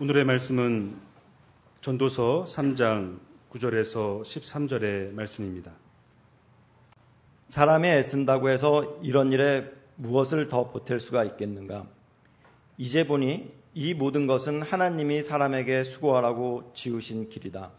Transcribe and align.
오늘의 0.00 0.24
말씀은 0.24 0.96
전도서 1.80 2.46
3장 2.48 3.20
9절에서 3.52 4.22
13절의 4.22 5.12
말씀입니다. 5.12 5.70
사람이 7.48 7.86
애쓴다고 7.86 8.48
해서 8.48 8.98
이런 9.04 9.30
일에 9.30 9.70
무엇을 9.94 10.48
더 10.48 10.72
보탤 10.72 10.98
수가 10.98 11.22
있겠는가? 11.22 11.86
이제 12.76 13.06
보니 13.06 13.54
이 13.74 13.94
모든 13.94 14.26
것은 14.26 14.62
하나님이 14.62 15.22
사람에게 15.22 15.84
수고하라고 15.84 16.72
지으신 16.74 17.28
길이다. 17.28 17.70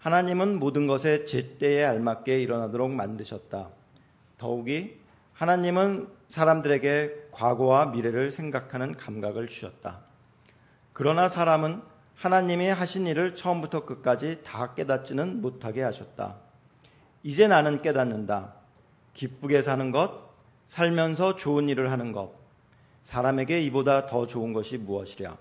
하나님은 0.00 0.58
모든 0.58 0.88
것에 0.88 1.24
제때에 1.24 1.84
알맞게 1.84 2.42
일어나도록 2.42 2.90
만드셨다. 2.90 3.70
더욱이 4.36 4.96
하나님은 5.34 6.08
사람들에게 6.26 7.28
과거와 7.30 7.86
미래를 7.86 8.32
생각하는 8.32 8.96
감각을 8.96 9.46
주셨다. 9.46 10.12
그러나 10.94 11.28
사람은 11.28 11.82
하나님이 12.14 12.68
하신 12.68 13.08
일을 13.08 13.34
처음부터 13.34 13.84
끝까지 13.84 14.42
다 14.44 14.74
깨닫지는 14.74 15.42
못하게 15.42 15.82
하셨다. 15.82 16.36
이제 17.24 17.48
나는 17.48 17.82
깨닫는다. 17.82 18.54
기쁘게 19.12 19.60
사는 19.60 19.90
것, 19.90 20.32
살면서 20.68 21.34
좋은 21.34 21.68
일을 21.68 21.90
하는 21.90 22.12
것, 22.12 22.32
사람에게 23.02 23.60
이보다 23.62 24.06
더 24.06 24.28
좋은 24.28 24.52
것이 24.52 24.78
무엇이랴. 24.78 25.36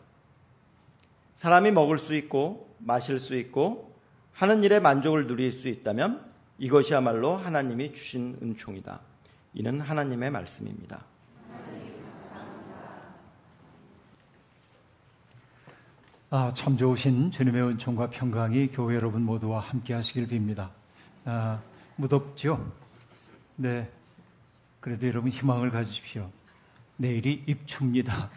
사람이 1.36 1.70
먹을 1.70 1.99
수 1.99 2.16
있고, 2.16 2.76
마실 2.80 3.20
수 3.20 3.35
있고, 3.35 3.96
하는 4.34 4.63
일에 4.63 4.80
만족을 4.80 5.27
누릴 5.27 5.52
수 5.52 5.68
있다면 5.68 6.34
이것이야말로 6.58 7.38
하나님이 7.38 7.94
주신 7.94 8.40
은총이다. 8.41 8.99
이는 9.54 9.80
하나님의 9.80 10.32
말씀입니다. 10.32 11.05
아, 16.36 16.52
참 16.55 16.76
좋으신 16.76 17.30
주님의 17.30 17.62
은총과 17.62 18.10
평강이 18.10 18.70
교회 18.70 18.96
여러분 18.96 19.22
모두와 19.22 19.60
함께 19.60 19.94
하시길 19.94 20.27
빕니다. 20.27 20.68
아, 21.26 21.62
무덥죠? 21.96 22.71
네. 23.55 23.88
그래도 24.80 25.07
여러분 25.07 25.30
희망을 25.30 25.70
가지십시오. 25.70 26.32
내일이 26.98 27.44
입추입니다. 27.46 28.32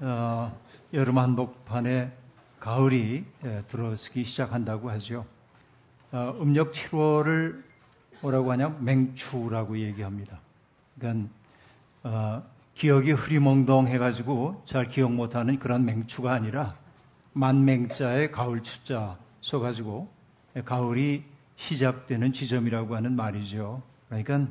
어, 0.00 0.60
여름 0.92 1.18
한복판에 1.18 2.10
가을이 2.58 3.24
예, 3.44 3.62
들어서기 3.68 4.24
시작한다고 4.24 4.90
하죠. 4.90 5.24
어, 6.10 6.36
음력 6.40 6.72
7월을 6.72 7.62
뭐라고 8.22 8.50
하냐? 8.50 8.76
맹추라고 8.80 9.78
얘기합니다. 9.78 10.40
그러니까 10.98 11.30
어, 12.02 12.42
기억이 12.74 13.12
흐리멍덩해가지고 13.12 14.64
잘 14.66 14.88
기억 14.88 15.12
못하는 15.12 15.60
그런 15.60 15.84
맹추가 15.84 16.32
아니라 16.32 16.74
만맹자의 17.38 18.32
가을 18.32 18.64
추자 18.64 19.16
써가지고 19.42 20.08
가을이 20.64 21.22
시작되는 21.56 22.32
지점이라고 22.32 22.96
하는 22.96 23.14
말이죠. 23.14 23.80
그러니까 24.08 24.48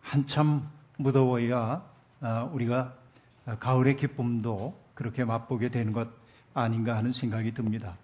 한참 0.00 0.66
무더워야 0.96 1.82
아, 2.22 2.48
우리가 2.52 2.94
가을의 3.60 3.96
기쁨도 3.96 4.74
그렇게 4.94 5.24
맛보게 5.24 5.68
되는 5.68 5.92
것 5.92 6.08
아닌가 6.54 6.96
하는 6.96 7.12
생각이 7.12 7.52
듭니다. 7.52 7.96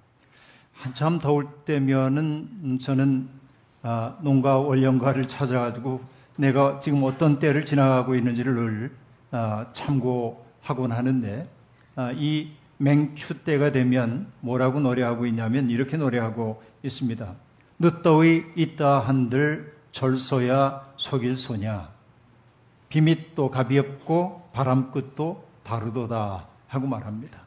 한참 0.74 1.18
더울 1.18 1.48
때면은 1.64 2.78
저는 2.82 3.28
아, 3.82 4.18
농가 4.20 4.58
원령가를 4.58 5.26
찾아가지고 5.26 6.02
내가 6.36 6.80
지금 6.80 7.02
어떤 7.04 7.38
때를 7.38 7.64
지나가고 7.64 8.14
있는지를 8.14 8.54
늘 8.54 8.96
아, 9.30 9.66
참고하곤 9.72 10.92
하는데 10.92 11.48
이 12.14 12.50
맹추 12.78 13.44
때가 13.44 13.72
되면 13.72 14.32
뭐라고 14.40 14.80
노래하고 14.80 15.26
있냐면 15.26 15.68
이렇게 15.70 15.96
노래하고 15.96 16.62
있습니다. 16.82 17.34
늦더위 17.80 18.44
있다 18.56 19.00
한들 19.00 19.76
절서야 19.92 20.92
속일 20.96 21.36
소냐. 21.36 21.90
비밑도 22.88 23.50
가비없고 23.50 24.50
바람끝도 24.52 25.44
다르도다 25.62 26.46
하고 26.68 26.86
말합니다. 26.86 27.40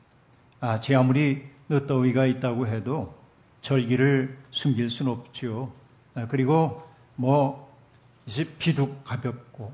아, 0.60 0.80
제 0.80 0.96
아무리 0.96 1.44
늦더위가 1.70 2.26
있다고 2.28 2.68
해도 2.68 3.16
절기를 3.62 4.38
숨길 4.52 4.90
수는 4.90 5.12
없죠. 5.12 5.74
아, 6.14 6.28
그리고 6.28 6.84
뭐 7.16 7.72
이제 8.26 8.46
비도 8.58 8.98
가볍고 9.04 9.74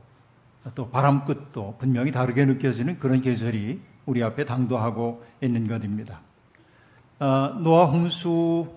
또 0.76 0.90
바람끝도 0.90 1.78
분명히 1.80 2.12
다르게 2.12 2.46
느껴지는 2.46 3.00
그런 3.00 3.22
계절이 3.22 3.82
우리 4.08 4.24
앞에 4.24 4.46
당도하고 4.46 5.24
있는 5.42 5.68
것입니다. 5.68 6.22
아, 7.20 7.60
노아 7.62 7.86
홍수 7.86 8.68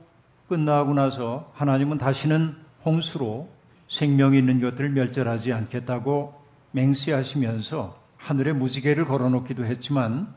끝나고 0.49 0.93
나서 0.93 1.51
하나님은 1.55 1.97
다시는 1.97 2.57
홍수로 2.85 3.49
생명 3.89 4.35
있는 4.35 4.61
것들을 4.61 4.91
멸절하지 4.91 5.53
않겠다고 5.53 6.35
맹세하시면서 6.73 7.99
하늘에 8.17 8.53
무지개를 8.53 9.05
걸어놓기도 9.07 9.65
했지만 9.65 10.35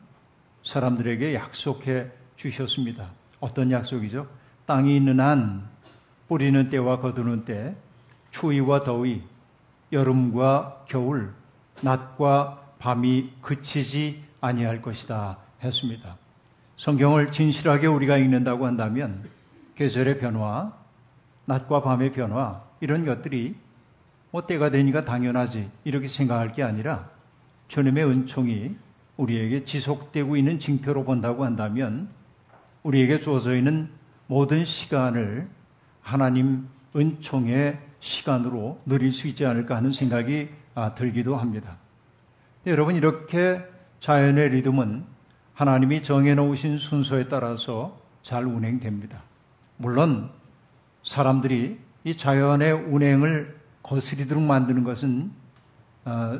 사람들에게 0.64 1.34
약속해 1.34 2.08
주셨습니다. 2.36 3.10
어떤 3.40 3.72
약속이죠? 3.72 4.28
땅이 4.66 4.96
있는 4.96 5.20
한 5.20 5.68
뿌리는 6.28 6.70
때와 6.70 7.00
거두는 7.00 7.46
때, 7.46 7.76
추위와 8.32 8.84
더위, 8.84 9.22
여름과 9.92 10.86
겨울, 10.88 11.34
낮과 11.82 12.76
밤이 12.80 13.34
그치지 13.42 14.24
아니할 14.44 14.82
것이다 14.82 15.38
했습니다. 15.64 16.18
성경을 16.76 17.32
진실하게 17.32 17.88
우리가 17.88 18.18
읽는다고 18.18 18.66
한다면 18.66 19.24
계절의 19.76 20.20
변화, 20.20 20.74
낮과 21.46 21.82
밤의 21.82 22.12
변화 22.12 22.62
이런 22.82 23.06
것들이 23.06 23.56
뭐 24.32 24.46
때가 24.46 24.70
되니까 24.70 25.02
당연하지 25.02 25.72
이렇게 25.86 26.10
생각할 26.10 26.52
게 26.52 26.62
아니라 26.62 27.10
주님의 27.70 28.06
은총이 28.06 28.76
우리에게 29.16 29.64
지속되고 29.64 30.36
있는 30.36 30.60
징표로 30.60 31.06
본다고 31.06 31.46
한다면 31.46 32.10
우리에게 32.84 33.22
주어져 33.22 33.56
있는 33.56 33.90
모든 34.28 34.66
시간을 34.66 35.48
하나님 36.02 36.68
은총의 36.94 37.80
시간으로 38.02 38.82
누릴 38.86 39.12
수 39.12 39.30
있지 39.30 39.46
않을까 39.46 39.78
하는 39.78 39.94
생각이 39.94 40.50
아, 40.76 40.96
들기도 40.96 41.38
합니다. 41.38 41.78
여러분 42.66 42.96
이렇게 42.96 43.73
자연의 44.04 44.50
리듬은 44.50 45.06
하나님이 45.54 46.04
정해놓으신 46.04 46.78
순서에 46.78 47.30
따라서 47.30 48.02
잘 48.22 48.44
운행됩니다. 48.44 49.22
물론 49.78 50.30
사람들이 51.04 51.80
이 52.04 52.18
자연의 52.18 52.74
운행을 52.74 53.58
거스리도록 53.82 54.44
만드는 54.44 54.84
것은 54.84 55.32
어, 56.04 56.38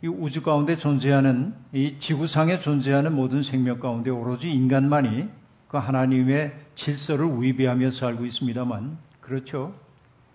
이 0.00 0.06
우주 0.06 0.42
가운데 0.42 0.78
존재하는 0.78 1.54
이 1.74 1.98
지구상에 1.98 2.60
존재하는 2.60 3.14
모든 3.14 3.42
생명 3.42 3.78
가운데 3.78 4.08
오로지 4.08 4.50
인간만이 4.50 5.28
그 5.68 5.76
하나님의 5.76 6.54
질서를 6.76 7.42
위배하며 7.42 7.90
살고 7.90 8.24
있습니다만 8.24 8.96
그렇죠. 9.20 9.74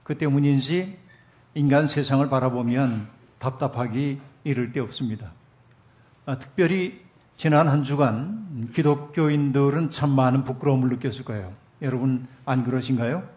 그 0.03 0.16
때문인지 0.16 0.95
인간 1.56 1.88
세상을 1.88 2.29
바라보면 2.29 3.07
답답하기 3.39 4.22
이를 4.44 4.72
데 4.72 4.79
없습니다. 4.79 5.38
아, 6.29 6.38
특별히 6.38 7.01
지난 7.38 7.67
한 7.67 7.84
주간 7.84 8.69
기독교인들은 8.72 9.90
참 9.90 10.12
많은 10.12 10.44
부끄러움을 10.44 10.90
느꼈을 10.90 11.25
거예요. 11.25 11.51
여러분 11.81 12.28
안 12.45 12.63
그러신가요? 12.63 13.28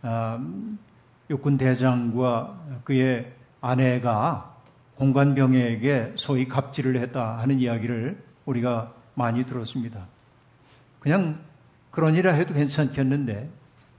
아, 0.00 0.42
육군 1.28 1.58
대장과 1.58 2.80
그의 2.84 3.30
아내가 3.60 4.56
공관병에게 4.94 6.14
소위 6.16 6.48
갑질을 6.48 6.96
했다 7.02 7.36
하는 7.36 7.58
이야기를 7.58 8.22
우리가 8.46 8.94
많이 9.14 9.44
들었습니다. 9.44 10.06
그냥 10.98 11.40
그런 11.90 12.16
일을 12.16 12.34
해도 12.36 12.54
괜찮겠는데 12.54 13.50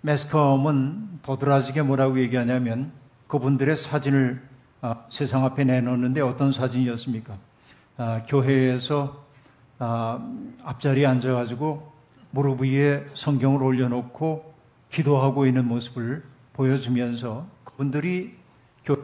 매스컴은 0.01 1.19
도드라지게 1.21 1.83
뭐라고 1.83 2.19
얘기하냐면 2.19 2.91
그분들의 3.27 3.77
사진을 3.77 4.41
아, 4.81 5.05
세상 5.09 5.45
앞에 5.45 5.63
내놓는데 5.63 6.21
어떤 6.21 6.51
사진이었습니까? 6.51 7.50
아, 8.03 8.23
교회에서 8.27 9.23
아, 9.77 10.19
앞자리에 10.63 11.05
앉아가지고 11.05 11.91
무릎 12.31 12.61
위에 12.61 13.05
성경을 13.13 13.61
올려놓고 13.61 14.55
기도하고 14.89 15.45
있는 15.45 15.67
모습을 15.67 16.23
보여주면서 16.53 17.45
그분들이 17.63 18.35
교, 18.83 18.97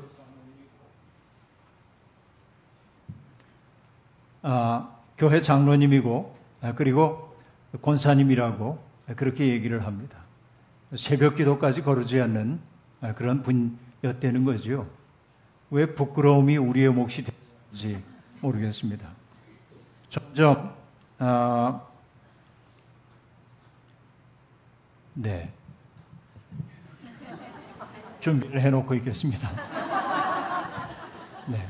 아, 4.41 4.89
교회 5.15 5.43
장로님이고 5.43 6.35
아, 6.63 6.73
그리고 6.73 7.37
권사님이라고 7.83 8.83
그렇게 9.15 9.49
얘기를 9.49 9.85
합니다. 9.85 10.17
새벽 10.95 11.35
기도까지 11.35 11.83
거르지 11.83 12.19
않는 12.19 12.59
아, 13.01 13.13
그런 13.13 13.43
분이었다는 13.43 14.43
거죠. 14.43 14.87
왜 15.69 15.85
부끄러움이 15.85 16.57
우리의 16.57 16.89
몫이 16.89 17.23
되는지 17.23 18.16
모르겠습니다. 18.41 19.09
점점 20.09 20.75
어, 21.19 21.87
네. 25.13 25.51
준비를 28.19 28.59
해놓고 28.61 28.93
있겠습니다. 28.95 29.49
네. 31.47 31.65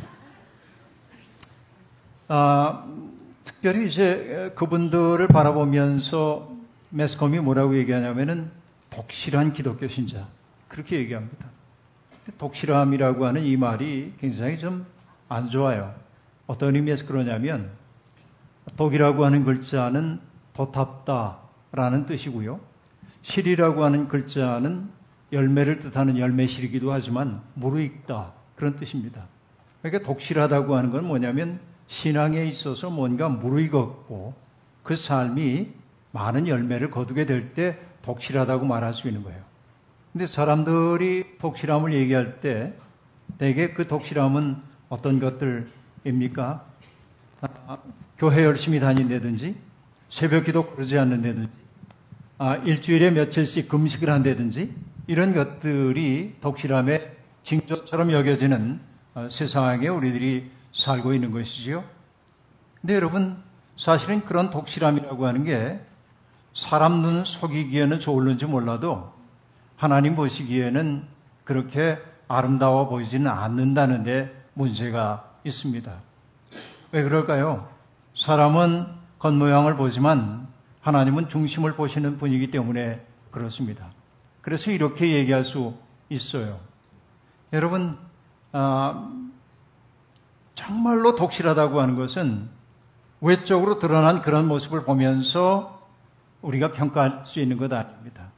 아, 2.27 2.85
특별히 3.43 3.87
이제 3.87 4.51
그분들을 4.55 5.27
바라보면서 5.27 6.51
매스컴이 6.89 7.39
뭐라고 7.39 7.77
얘기하냐면은 7.77 8.51
독실한 8.89 9.53
기독교 9.53 9.87
신자. 9.87 10.27
그렇게 10.67 10.97
얘기합니다. 10.97 11.47
독실함이라고 12.37 13.25
하는 13.25 13.43
이 13.43 13.55
말이 13.55 14.13
굉장히 14.19 14.57
좀 14.59 14.97
안 15.29 15.49
좋아요. 15.49 15.93
어떤 16.47 16.75
의미에서 16.75 17.05
그러냐면 17.05 17.71
독이라고 18.75 19.25
하는 19.25 19.43
글자는 19.43 20.19
도탑다라는 20.53 22.05
뜻이고요. 22.05 22.59
실이라고 23.21 23.83
하는 23.83 24.07
글자는 24.07 24.89
열매를 25.31 25.79
뜻하는 25.79 26.17
열매실이기도 26.17 26.91
하지만 26.91 27.41
무르익다 27.53 28.33
그런 28.55 28.75
뜻입니다. 28.75 29.27
그러니까 29.81 30.05
독실하다고 30.05 30.75
하는 30.75 30.91
건 30.91 31.05
뭐냐면 31.05 31.59
신앙에 31.87 32.45
있어서 32.45 32.89
뭔가 32.89 33.29
무르익었고 33.29 34.33
그 34.83 34.95
삶이 34.95 35.71
많은 36.11 36.47
열매를 36.47 36.89
거두게 36.89 37.25
될 37.25 37.53
때 37.53 37.77
독실하다고 38.01 38.65
말할 38.65 38.93
수 38.93 39.07
있는 39.07 39.23
거예요. 39.23 39.41
근데 40.13 40.25
사람들이 40.25 41.37
독실함을 41.39 41.93
얘기할 41.93 42.39
때 42.39 42.73
대개 43.37 43.73
그 43.73 43.85
독실함은 43.85 44.55
어떤 44.89 45.19
것들 45.19 45.69
입니까? 46.07 46.65
아, 47.41 47.77
교회 48.17 48.43
열심히 48.43 48.79
다닌다든지 48.79 49.55
새벽 50.09 50.45
기도 50.45 50.71
그러지 50.71 50.97
않는다든지 50.97 51.49
아, 52.39 52.55
일주일에 52.55 53.11
며칠씩 53.11 53.67
금식을 53.67 54.09
한다든지 54.09 54.73
이런 55.07 55.33
것들이 55.33 56.35
독실함의 56.41 57.15
징조처럼 57.43 58.11
여겨지는 58.11 58.79
어, 59.15 59.27
세상에 59.29 59.87
우리들이 59.87 60.51
살고 60.73 61.13
있는 61.13 61.31
것이지요. 61.31 61.83
근데 62.81 62.95
여러분 62.95 63.37
사실은 63.77 64.23
그런 64.23 64.49
독실함이라고 64.49 65.25
하는 65.25 65.43
게 65.43 65.79
사람 66.53 67.01
눈 67.01 67.23
속이기에는 67.23 67.99
좋을는지 67.99 68.45
몰라도 68.45 69.13
하나님 69.75 70.15
보시기에는 70.15 71.03
그렇게 71.43 71.99
아름다워 72.27 72.89
보이지는 72.89 73.27
않는다는데 73.27 74.33
문제가 74.53 75.26
있습니다. 75.47 75.93
왜 76.91 77.03
그럴까요? 77.03 77.69
사람은 78.15 78.87
겉모양을 79.19 79.75
보지만 79.77 80.47
하나님은 80.81 81.29
중심을 81.29 81.75
보시는 81.75 82.17
분이기 82.17 82.51
때문에 82.51 83.05
그렇습니다. 83.31 83.89
그래서 84.41 84.71
이렇게 84.71 85.13
얘기할 85.13 85.43
수 85.43 85.73
있어요. 86.09 86.59
여러분, 87.51 87.97
아, 88.51 89.11
정말로 90.55 91.15
독실하다고 91.15 91.81
하는 91.81 91.95
것은 91.95 92.49
외적으로 93.21 93.79
드러난 93.79 94.21
그런 94.21 94.47
모습을 94.47 94.85
보면서 94.85 95.87
우리가 96.41 96.71
평가할 96.71 97.23
수 97.25 97.39
있는 97.39 97.57
것 97.57 97.71
아닙니다. 97.73 98.31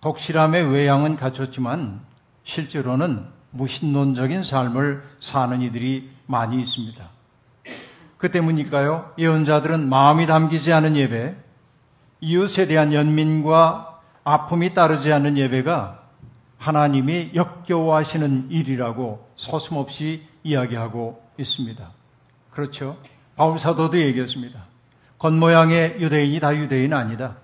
독실함의 0.00 0.72
외양은 0.72 1.16
갖췄지만 1.16 2.00
실제로는 2.42 3.26
무신론적인 3.50 4.42
삶을 4.42 5.02
사는 5.20 5.62
이들이 5.62 6.13
많이 6.26 6.60
있습니다. 6.60 7.08
그 8.18 8.30
때문일까요? 8.30 9.12
예언자들은 9.18 9.88
마음이 9.88 10.26
담기지 10.26 10.72
않은 10.72 10.96
예배, 10.96 11.36
이웃에 12.20 12.66
대한 12.66 12.92
연민과 12.92 14.00
아픔이 14.24 14.72
따르지 14.72 15.12
않는 15.12 15.36
예배가 15.36 16.00
하나님이 16.56 17.32
역겨워하시는 17.34 18.50
일이라고 18.50 19.28
서슴없이 19.36 20.26
이야기하고 20.42 21.22
있습니다. 21.36 21.90
그렇죠? 22.50 22.96
바울 23.36 23.58
사도도 23.58 23.98
얘기했습니다. 23.98 24.64
겉모양의 25.18 25.96
유대인이 26.00 26.40
다 26.40 26.56
유대인 26.56 26.94
아니다. 26.94 27.36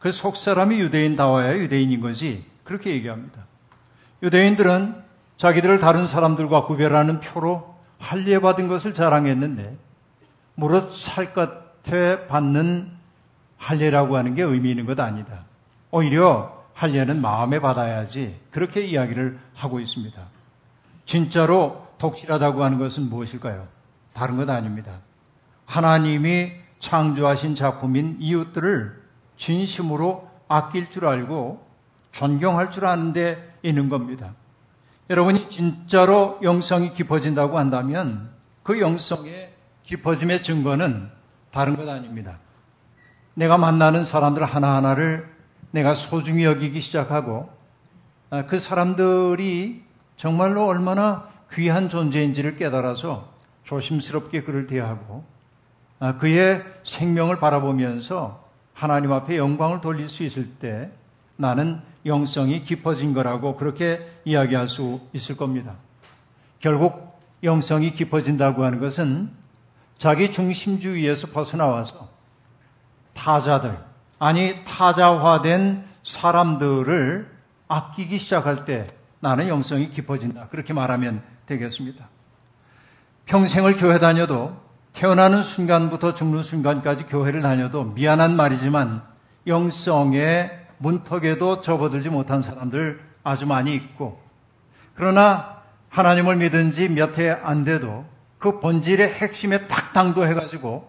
그 0.00 0.10
속사람이 0.10 0.80
유대인다워야 0.80 1.56
유대인인 1.58 2.00
거지. 2.00 2.44
그렇게 2.64 2.90
얘기합니다. 2.90 3.46
유대인들은 4.22 5.02
자기들을 5.36 5.78
다른 5.78 6.06
사람들과 6.06 6.64
구별하는 6.64 7.20
표로 7.20 7.69
할례받은 8.00 8.66
것을 8.68 8.92
자랑했는데 8.92 9.76
무릇 10.56 10.96
살갗에 10.96 12.26
받는 12.26 12.90
할례라고 13.56 14.16
하는 14.16 14.34
게 14.34 14.42
의미 14.42 14.70
있는 14.70 14.86
것 14.86 14.98
아니다. 14.98 15.44
오히려 15.90 16.58
할례는 16.74 17.20
마음에 17.20 17.60
받아야지 17.60 18.40
그렇게 18.50 18.82
이야기를 18.82 19.38
하고 19.54 19.80
있습니다. 19.80 20.20
진짜로 21.04 21.86
독실하다고 21.98 22.64
하는 22.64 22.78
것은 22.78 23.04
무엇일까요? 23.04 23.68
다른 24.12 24.36
것 24.36 24.48
아닙니다. 24.48 24.92
하나님이 25.66 26.52
창조하신 26.78 27.54
작품인 27.54 28.16
이웃들을 28.18 29.00
진심으로 29.36 30.28
아낄 30.48 30.90
줄 30.90 31.06
알고 31.06 31.66
존경할 32.12 32.70
줄 32.70 32.86
아는 32.86 33.12
데 33.12 33.54
있는 33.62 33.88
겁니다. 33.88 34.34
여러분이 35.10 35.48
진짜로 35.48 36.38
영성이 36.40 36.92
깊어진다고 36.92 37.58
한다면 37.58 38.30
그 38.62 38.80
영성의 38.80 39.52
깊어짐의 39.82 40.44
증거는 40.44 41.10
다른 41.50 41.76
것 41.76 41.88
아닙니다. 41.88 42.38
내가 43.34 43.58
만나는 43.58 44.04
사람들 44.04 44.44
하나하나를 44.44 45.28
내가 45.72 45.94
소중히 45.94 46.44
여기기 46.44 46.80
시작하고 46.80 47.50
아, 48.30 48.46
그 48.46 48.60
사람들이 48.60 49.82
정말로 50.16 50.66
얼마나 50.66 51.28
귀한 51.52 51.88
존재인지를 51.88 52.54
깨달아서 52.54 53.32
조심스럽게 53.64 54.42
그를 54.44 54.68
대하고 54.68 55.24
아, 55.98 56.18
그의 56.18 56.62
생명을 56.84 57.40
바라보면서 57.40 58.48
하나님 58.74 59.12
앞에 59.12 59.36
영광을 59.36 59.80
돌릴 59.80 60.08
수 60.08 60.22
있을 60.22 60.54
때 60.54 60.92
나는 61.34 61.82
영성이 62.06 62.62
깊어진 62.62 63.12
거라고 63.12 63.56
그렇게 63.56 64.08
이야기할 64.24 64.68
수 64.68 65.00
있을 65.12 65.36
겁니다. 65.36 65.74
결국 66.58 67.18
영성이 67.42 67.92
깊어진다고 67.92 68.64
하는 68.64 68.80
것은 68.80 69.30
자기 69.98 70.30
중심주의에서 70.30 71.28
벗어나와서 71.28 72.08
타자들, 73.14 73.78
아니 74.18 74.64
타자화된 74.64 75.84
사람들을 76.04 77.30
아끼기 77.68 78.18
시작할 78.18 78.64
때 78.64 78.86
나는 79.20 79.48
영성이 79.48 79.90
깊어진다. 79.90 80.48
그렇게 80.48 80.72
말하면 80.72 81.22
되겠습니다. 81.46 82.08
평생을 83.26 83.76
교회 83.76 83.98
다녀도 83.98 84.56
태어나는 84.92 85.42
순간부터 85.42 86.14
죽는 86.14 86.42
순간까지 86.42 87.06
교회를 87.06 87.42
다녀도 87.42 87.84
미안한 87.84 88.34
말이지만 88.34 89.02
영성의 89.46 90.59
문턱에도 90.80 91.60
접어들지 91.60 92.08
못한 92.10 92.42
사람들 92.42 93.00
아주 93.22 93.46
많이 93.46 93.74
있고 93.74 94.20
그러나 94.94 95.60
하나님을 95.90 96.36
믿은 96.36 96.72
지 96.72 96.88
몇 96.88 97.18
해 97.18 97.30
안 97.30 97.64
돼도 97.64 98.04
그 98.38 98.60
본질의 98.60 99.12
핵심에 99.14 99.66
탁 99.66 99.92
당도해가지고 99.92 100.88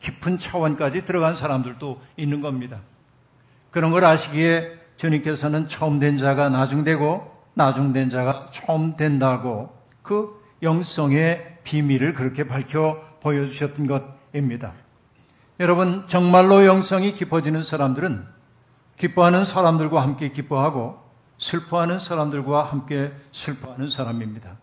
깊은 0.00 0.38
차원까지 0.38 1.04
들어간 1.04 1.34
사람들도 1.34 2.00
있는 2.16 2.40
겁니다. 2.40 2.80
그런 3.70 3.90
걸 3.92 4.04
아시기에 4.04 4.78
주님께서는 4.98 5.68
처음 5.68 5.98
된 5.98 6.18
자가 6.18 6.48
나중되고 6.50 7.32
나중된 7.54 8.10
자가 8.10 8.48
처음 8.52 8.96
된다고 8.96 9.74
그 10.02 10.42
영성의 10.62 11.60
비밀을 11.64 12.12
그렇게 12.12 12.46
밝혀 12.46 13.00
보여주셨던 13.20 13.86
것입니다. 13.86 14.72
여러분, 15.60 16.04
정말로 16.08 16.66
영성이 16.66 17.14
깊어지는 17.14 17.62
사람들은 17.62 18.26
기뻐하는 18.96 19.44
사람들과 19.44 20.02
함께 20.02 20.30
기뻐하고 20.30 21.02
슬퍼하는 21.38 21.98
사람들과 21.98 22.64
함께 22.64 23.12
슬퍼하는 23.32 23.88
사람입니다. 23.88 24.56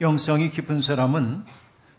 영성이 0.00 0.50
깊은 0.50 0.80
사람은 0.80 1.44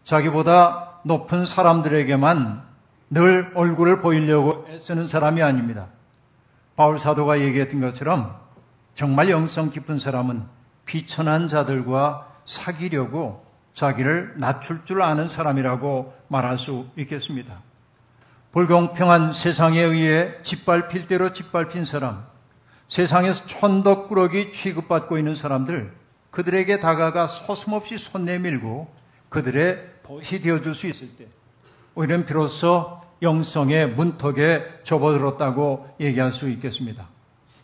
자기보다 0.03 1.01
높은 1.03 1.45
사람들에게만 1.45 2.63
늘 3.09 3.51
얼굴을 3.55 4.01
보이려고 4.01 4.65
애쓰는 4.69 5.07
사람이 5.07 5.41
아닙니다. 5.41 5.87
바울 6.75 6.99
사도가 6.99 7.39
얘기했던 7.41 7.81
것처럼 7.81 8.39
정말 8.93 9.29
영성 9.29 9.69
깊은 9.69 9.97
사람은 9.97 10.43
비천한 10.85 11.47
자들과 11.47 12.27
사귀려고 12.45 13.45
자기를 13.73 14.35
낮출 14.37 14.85
줄 14.85 15.01
아는 15.01 15.27
사람이라고 15.27 16.13
말할 16.29 16.57
수 16.57 16.87
있겠습니다. 16.97 17.61
불공평한 18.55 19.33
세상에 19.33 19.81
의해 19.81 20.31
짓밟힐 20.43 21.07
대로 21.07 21.33
짓밟힌 21.33 21.83
사람, 21.83 22.23
세상에서 22.87 23.47
천덕꾸러기 23.47 24.53
취급받고 24.53 25.17
있는 25.17 25.35
사람들, 25.35 25.91
그들에게 26.31 26.79
다가가 26.79 27.27
서슴없이 27.27 27.97
손 27.97 28.23
내밀고 28.23 28.87
그들의 29.27 29.85
벗이 30.03 30.39
되어줄 30.41 30.73
수 30.73 30.87
있을 30.87 31.17
때, 31.17 31.25
우리는 31.95 32.25
비로소 32.25 32.97
영성의 33.21 33.89
문턱에 33.89 34.83
접어들었다고 34.83 35.89
얘기할 35.99 36.31
수 36.31 36.47
있겠습니다. 36.47 37.09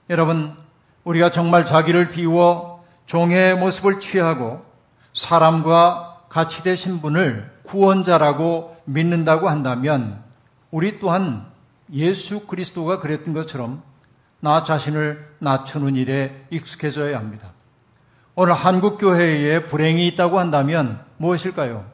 여러분, 0.09 0.57
우리가 1.05 1.31
정말 1.31 1.63
자기를 1.63 2.09
비워 2.09 2.83
종의 3.05 3.55
모습을 3.55 4.01
취하고 4.01 4.65
사람과 5.13 6.23
같이 6.27 6.63
되신 6.63 6.99
분을 6.99 7.49
구원자라고 7.63 8.75
믿는다고 8.83 9.47
한다면 9.47 10.29
우리 10.71 10.99
또한 10.99 11.45
예수 11.91 12.47
그리스도가 12.47 12.99
그랬던 12.99 13.33
것처럼 13.33 13.83
나 14.39 14.63
자신을 14.63 15.35
낮추는 15.39 15.95
일에 15.95 16.45
익숙해져야 16.49 17.17
합니다. 17.17 17.51
오늘 18.33 18.53
한국교회에 18.53 19.65
불행이 19.67 20.07
있다고 20.07 20.39
한다면 20.39 21.03
무엇일까요? 21.17 21.85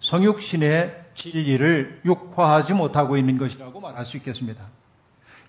성육신의 0.00 1.00
진리를 1.14 2.02
육화하지 2.04 2.74
못하고 2.74 3.16
있는 3.16 3.38
것이라고 3.38 3.80
말할 3.80 4.04
수 4.04 4.16
있겠습니다. 4.18 4.64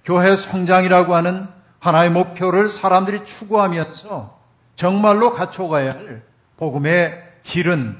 교회 0.03 0.35
성장이라고 0.35 1.13
하는 1.13 1.47
하나의 1.79 2.09
목표를 2.09 2.69
사람들이 2.69 3.25
추구하면서 3.25 4.39
정말로 4.75 5.31
갖춰가야 5.31 5.91
할 5.91 6.23
복음의 6.57 7.21
질은 7.43 7.97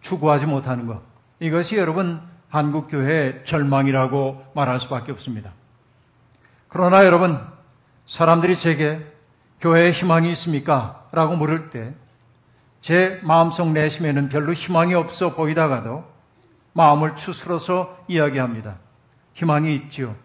추구하지 0.00 0.46
못하는 0.46 0.86
것. 0.86 1.00
이것이 1.40 1.76
여러분 1.76 2.20
한국교회의 2.50 3.44
절망이라고 3.44 4.44
말할 4.54 4.78
수밖에 4.80 5.12
없습니다. 5.12 5.52
그러나 6.68 7.04
여러분, 7.04 7.40
사람들이 8.06 8.56
제게 8.56 9.04
교회에 9.60 9.92
희망이 9.92 10.30
있습니까? 10.32 11.06
라고 11.12 11.36
물을 11.36 11.70
때, 11.70 11.94
제 12.80 13.20
마음속 13.22 13.70
내심에는 13.72 14.28
별로 14.28 14.52
희망이 14.52 14.94
없어 14.94 15.34
보이다가도 15.34 16.04
마음을 16.72 17.16
추스러서 17.16 17.98
이야기합니다. 18.08 18.76
희망이 19.34 19.74
있지요. 19.74 20.16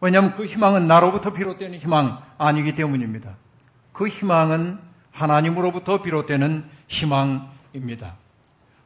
왜냐하면 0.00 0.34
그 0.34 0.46
희망은 0.46 0.86
나로부터 0.86 1.32
비롯되는 1.32 1.78
희망 1.78 2.22
아니기 2.38 2.74
때문입니다. 2.74 3.36
그 3.92 4.08
희망은 4.08 4.78
하나님으로부터 5.12 6.02
비롯되는 6.02 6.68
희망입니다. 6.88 8.14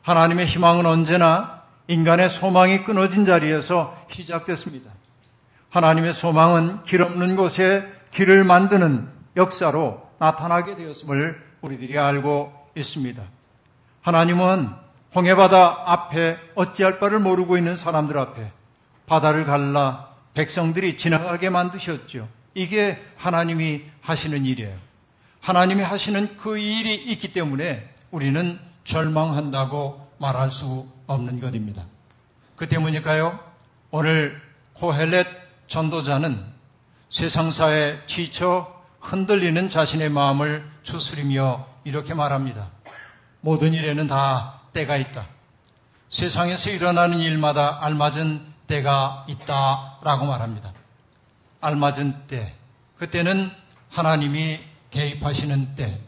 하나님의 0.03 0.47
희망은 0.47 0.87
언제나 0.87 1.60
인간의 1.91 2.29
소망이 2.29 2.85
끊어진 2.85 3.25
자리에서 3.25 3.97
시작됐습니다. 4.09 4.93
하나님의 5.71 6.13
소망은 6.13 6.85
길 6.85 7.03
없는 7.03 7.35
곳에 7.35 7.85
길을 8.13 8.45
만드는 8.45 9.09
역사로 9.37 10.01
나타나게 10.21 10.77
되었음을 10.77 11.43
우리들이 11.61 11.99
알고 11.99 12.53
있습니다. 12.77 13.21
하나님은 14.03 14.71
홍해바다 15.17 15.83
앞에 15.85 16.39
어찌할 16.55 17.01
바를 17.01 17.19
모르고 17.19 17.59
있는 17.59 17.77
사람들 17.77 18.17
앞에 18.19 18.53
바다를 19.07 19.45
갈라 19.45 20.11
백성들이 20.35 20.97
지나가게 20.97 21.51
만드셨죠. 21.51 22.29
이게 22.55 23.05
하나님이 23.17 23.83
하시는 24.01 24.47
일이에요. 24.47 24.77
하나님이 25.41 25.83
하시는 25.83 26.37
그 26.37 26.57
일이 26.57 26.95
있기 26.95 27.33
때문에 27.33 27.93
우리는 28.13 28.61
절망한다고 28.85 30.09
말할 30.19 30.53
수 30.53 30.87
없는 31.11 31.41
것입니다. 31.41 31.85
그 32.57 32.69
때문일까요? 32.69 33.39
오늘 33.91 34.41
코헬렛 34.75 35.27
전도자는 35.67 36.45
세상사에 37.11 38.07
지쳐 38.07 38.81
흔들리는 39.01 39.71
자신의 39.71 40.11
마음을 40.11 40.71
추스리며 40.83 41.67
이렇게 41.85 42.15
말합니다. 42.15 42.71
모든 43.41 43.75
일에는 43.75 44.07
다 44.07 44.61
때가 44.73 44.97
있다. 44.97 45.27
세상에서 46.09 46.71
일어나는 46.71 47.19
일마다 47.19 47.85
알맞은 47.85 48.47
때가 48.67 49.27
있다라고 49.29 50.27
말합니다. 50.27 50.73
알맞은 51.61 52.27
때. 52.29 52.55
그때는 52.99 53.51
하나님이 53.91 54.61
개입하시는 54.91 55.75
때. 55.75 56.01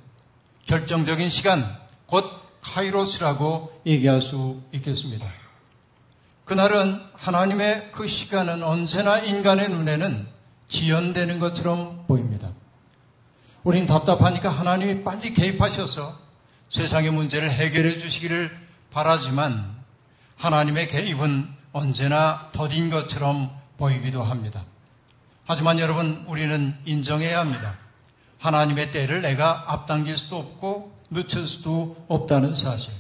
결정적인 0.65 1.29
시간, 1.29 1.79
곧 2.07 2.25
카이로스라고 2.63 3.83
얘기할 3.85 4.21
수 4.21 4.61
있겠습니다. 4.73 5.27
그날은 6.45 7.01
하나님의 7.15 7.91
그 7.93 8.07
시간은 8.07 8.63
언제나 8.63 9.19
인간의 9.19 9.69
눈에는 9.69 10.27
지연되는 10.69 11.39
것처럼 11.39 12.05
보입니다. 12.07 12.51
우린 13.63 13.87
답답하니까 13.87 14.49
하나님이 14.49 15.05
빨리 15.05 15.33
개입하셔서 15.35 16.19
세상의 16.69 17.11
문제를 17.11 17.51
해결해 17.51 17.99
주시기를 17.99 18.51
바라지만 18.91 19.83
하나님의 20.37 20.89
개입은 20.89 21.49
언제나 21.73 22.51
더딘 22.53 22.91
것처럼 22.91 23.51
보이기도 23.77 24.23
합니다. 24.23 24.65
하지만 25.45 25.79
여러분, 25.79 26.25
우리는 26.27 26.77
인정해야 26.85 27.39
합니다. 27.39 27.77
하나님의 28.39 28.91
때를 28.91 29.23
내가 29.23 29.65
앞당길 29.67 30.17
수도 30.17 30.39
없고 30.39 30.92
늦출 31.13 31.47
수도 31.47 31.97
없다는 32.09 32.55
사실. 32.55 32.93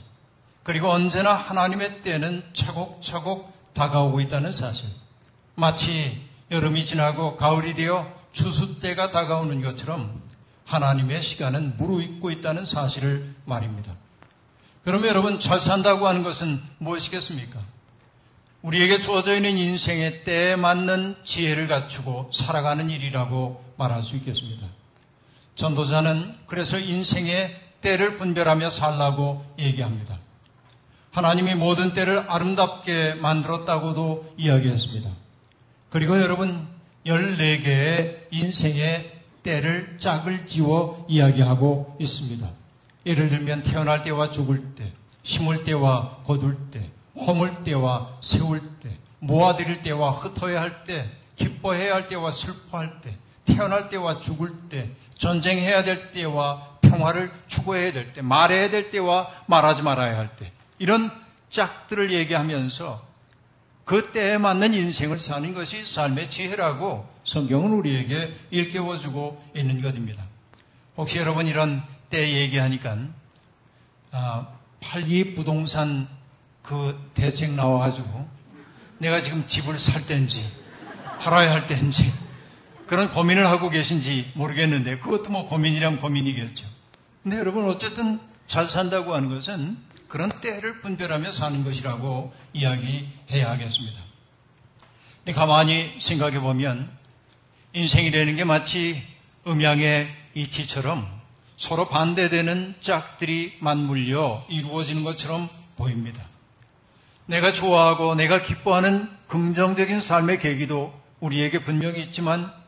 그리고 0.62 0.90
언제나 0.90 1.34
하나님의 1.34 2.02
때는 2.02 2.44
차곡차곡 2.54 3.52
다가오고 3.74 4.20
있다는 4.20 4.52
사실. 4.52 4.88
마치 5.54 6.20
여름이 6.50 6.84
지나고 6.86 7.36
가을이 7.36 7.74
되어 7.74 8.12
추수 8.32 8.78
때가 8.80 9.10
다가오는 9.10 9.60
것처럼 9.62 10.22
하나님의 10.64 11.20
시간은 11.20 11.76
무르익고 11.76 12.30
있다는 12.30 12.64
사실을 12.64 13.34
말입니다. 13.44 13.94
그러면 14.84 15.08
여러분 15.08 15.38
잘 15.38 15.60
산다고 15.60 16.06
하는 16.06 16.22
것은 16.22 16.60
무엇이겠습니까? 16.78 17.60
우리에게 18.62 19.00
주어져 19.00 19.34
있는 19.34 19.58
인생의 19.58 20.24
때에 20.24 20.56
맞는 20.56 21.16
지혜를 21.24 21.66
갖추고 21.66 22.30
살아가는 22.32 22.88
일이라고 22.90 23.64
말할 23.76 24.02
수 24.02 24.16
있겠습니다. 24.16 24.66
전도자는 25.56 26.36
그래서 26.46 26.78
인생의 26.78 27.60
때를 27.82 28.16
분별하며 28.16 28.70
살라고 28.70 29.44
얘기합니다. 29.58 30.18
하나님이 31.10 31.54
모든 31.54 31.92
때를 31.92 32.24
아름답게 32.30 33.14
만들었다고도 33.14 34.34
이야기했습니다. 34.38 35.10
그리고 35.90 36.18
여러분 36.18 36.66
14개의 37.04 38.28
인생의 38.30 39.20
때를 39.42 39.96
짝을 39.98 40.46
지워 40.46 41.04
이야기하고 41.08 41.96
있습니다. 42.00 42.48
예를 43.04 43.28
들면 43.28 43.62
태어날 43.64 44.02
때와 44.02 44.30
죽을 44.30 44.74
때, 44.74 44.92
심을 45.22 45.64
때와 45.64 46.18
거둘 46.24 46.56
때, 46.70 46.88
허물 47.16 47.64
때와 47.64 48.18
세울 48.22 48.60
때, 48.80 48.96
모아드릴 49.18 49.82
때와 49.82 50.12
흩어야 50.12 50.60
할 50.60 50.84
때, 50.84 51.10
기뻐해야 51.36 51.94
할 51.94 52.08
때와 52.08 52.30
슬퍼할 52.30 53.00
때, 53.02 53.16
태어날 53.44 53.88
때와 53.88 54.20
죽을 54.20 54.50
때, 54.68 54.90
전쟁해야 55.22 55.84
될 55.84 56.10
때와 56.10 56.78
평화를 56.80 57.30
추구해야 57.46 57.92
될 57.92 58.12
때, 58.12 58.22
말해야 58.22 58.70
될 58.70 58.90
때와 58.90 59.30
말하지 59.46 59.82
말아야 59.82 60.18
할 60.18 60.34
때, 60.34 60.50
이런 60.80 61.12
짝들을 61.48 62.12
얘기하면서 62.12 63.06
그 63.84 64.10
때에 64.10 64.36
맞는 64.38 64.74
인생을 64.74 65.20
사는 65.20 65.54
것이 65.54 65.84
삶의 65.84 66.28
지혜라고 66.28 67.08
성경은 67.22 67.72
우리에게 67.72 68.34
일깨워주고 68.50 69.44
있는 69.54 69.80
것입니다. 69.80 70.24
혹시 70.96 71.18
여러분 71.18 71.46
이런 71.46 71.84
때 72.10 72.28
얘기하니까 72.28 72.98
아, 74.10 74.48
8기 74.80 75.36
부동산 75.36 76.08
그 76.62 76.98
대책 77.14 77.52
나와가지고 77.52 78.28
내가 78.98 79.20
지금 79.20 79.46
집을 79.46 79.78
살 79.78 80.04
때인지 80.04 80.44
팔아야 81.20 81.52
할 81.52 81.68
때인지 81.68 82.12
그런 82.92 83.10
고민을 83.10 83.46
하고 83.46 83.70
계신지 83.70 84.30
모르겠는데 84.34 84.98
그것도 84.98 85.30
뭐 85.30 85.48
고민이란 85.48 85.98
고민이겠죠. 86.02 86.66
근데 87.22 87.38
여러분 87.38 87.64
어쨌든 87.64 88.20
잘 88.46 88.68
산다고 88.68 89.14
하는 89.14 89.30
것은 89.30 89.78
그런 90.08 90.28
때를 90.42 90.82
분별하며 90.82 91.32
사는 91.32 91.64
것이라고 91.64 92.34
이야기해야 92.52 93.48
하겠습니다. 93.48 93.98
근데 95.24 95.32
가만히 95.32 95.94
생각해 96.00 96.40
보면 96.40 96.90
인생이라는 97.72 98.36
게 98.36 98.44
마치 98.44 99.02
음양의 99.46 100.14
이치처럼 100.34 101.08
서로 101.56 101.88
반대되는 101.88 102.74
짝들이 102.82 103.56
맞물려 103.60 104.44
이루어지는 104.50 105.02
것처럼 105.02 105.48
보입니다. 105.76 106.22
내가 107.24 107.54
좋아하고 107.54 108.16
내가 108.16 108.42
기뻐하는 108.42 109.08
긍정적인 109.28 110.02
삶의 110.02 110.40
계기도 110.40 110.92
우리에게 111.20 111.64
분명히 111.64 112.02
있지만 112.02 112.60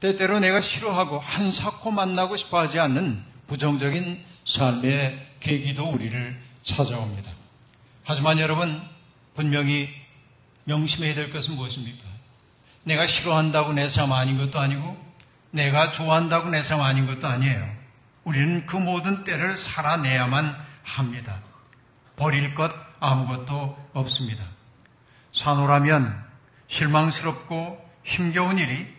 때때로 0.00 0.40
내가 0.40 0.60
싫어하고 0.60 1.18
한사코 1.20 1.90
만나고 1.90 2.36
싶어 2.36 2.58
하지 2.58 2.78
않는 2.78 3.22
부정적인 3.46 4.24
삶의 4.44 5.26
계기도 5.40 5.88
우리를 5.88 6.40
찾아옵니다. 6.62 7.30
하지만 8.04 8.38
여러분, 8.38 8.82
분명히 9.34 9.90
명심해야 10.64 11.14
될 11.14 11.30
것은 11.30 11.54
무엇입니까? 11.54 12.04
내가 12.84 13.06
싫어한다고 13.06 13.72
내 13.72 13.88
삶 13.88 14.12
아닌 14.12 14.36
것도 14.38 14.58
아니고, 14.58 14.96
내가 15.50 15.90
좋아한다고 15.92 16.50
내 16.50 16.62
삶 16.62 16.80
아닌 16.80 17.06
것도 17.06 17.26
아니에요. 17.26 17.68
우리는 18.24 18.66
그 18.66 18.76
모든 18.76 19.24
때를 19.24 19.56
살아내야만 19.56 20.56
합니다. 20.82 21.40
버릴 22.16 22.54
것 22.54 22.72
아무것도 23.00 23.90
없습니다. 23.92 24.44
산호라면 25.32 26.24
실망스럽고 26.66 27.84
힘겨운 28.04 28.58
일이 28.58 28.95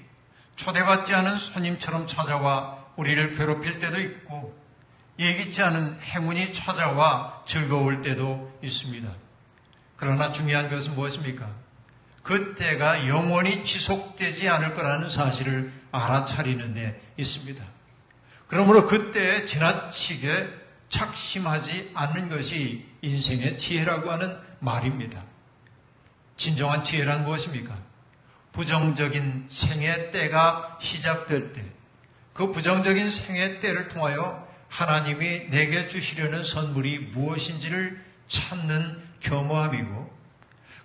초대받지 0.57 1.13
않은 1.13 1.37
손님처럼 1.37 2.07
찾아와 2.07 2.85
우리를 2.97 3.37
괴롭힐 3.37 3.79
때도 3.79 4.01
있고 4.01 4.57
예기치 5.19 5.61
않은 5.63 5.99
행운이 6.01 6.53
찾아와 6.53 7.43
즐거울 7.47 8.01
때도 8.01 8.59
있습니다. 8.61 9.09
그러나 9.95 10.31
중요한 10.31 10.69
것은 10.69 10.93
무엇입니까? 10.93 11.49
그때가 12.23 13.07
영원히 13.07 13.63
지속되지 13.63 14.49
않을 14.49 14.73
거라는 14.73 15.09
사실을 15.09 15.71
알아차리는 15.91 16.73
데 16.73 17.01
있습니다. 17.17 17.63
그러므로 18.47 18.85
그때 18.85 19.45
지나치게 19.45 20.49
착심하지 20.89 21.91
않는 21.93 22.29
것이 22.29 22.85
인생의 23.01 23.57
지혜라고 23.57 24.11
하는 24.11 24.37
말입니다. 24.59 25.23
진정한 26.35 26.83
지혜란 26.83 27.23
무엇입니까? 27.23 27.86
부정적인 28.57 29.49
생의 29.51 30.11
때가 30.11 30.79
시작될 30.81 31.53
때, 31.53 31.63
그 32.33 32.51
부정적인 32.51 33.11
생의 33.11 33.59
때를 33.59 33.87
통하여 33.87 34.47
하나님이 34.67 35.49
내게 35.51 35.87
주시려는 35.87 36.43
선물이 36.43 37.11
무엇인지를 37.13 38.03
찾는 38.27 39.03
겸허함이고, 39.19 40.11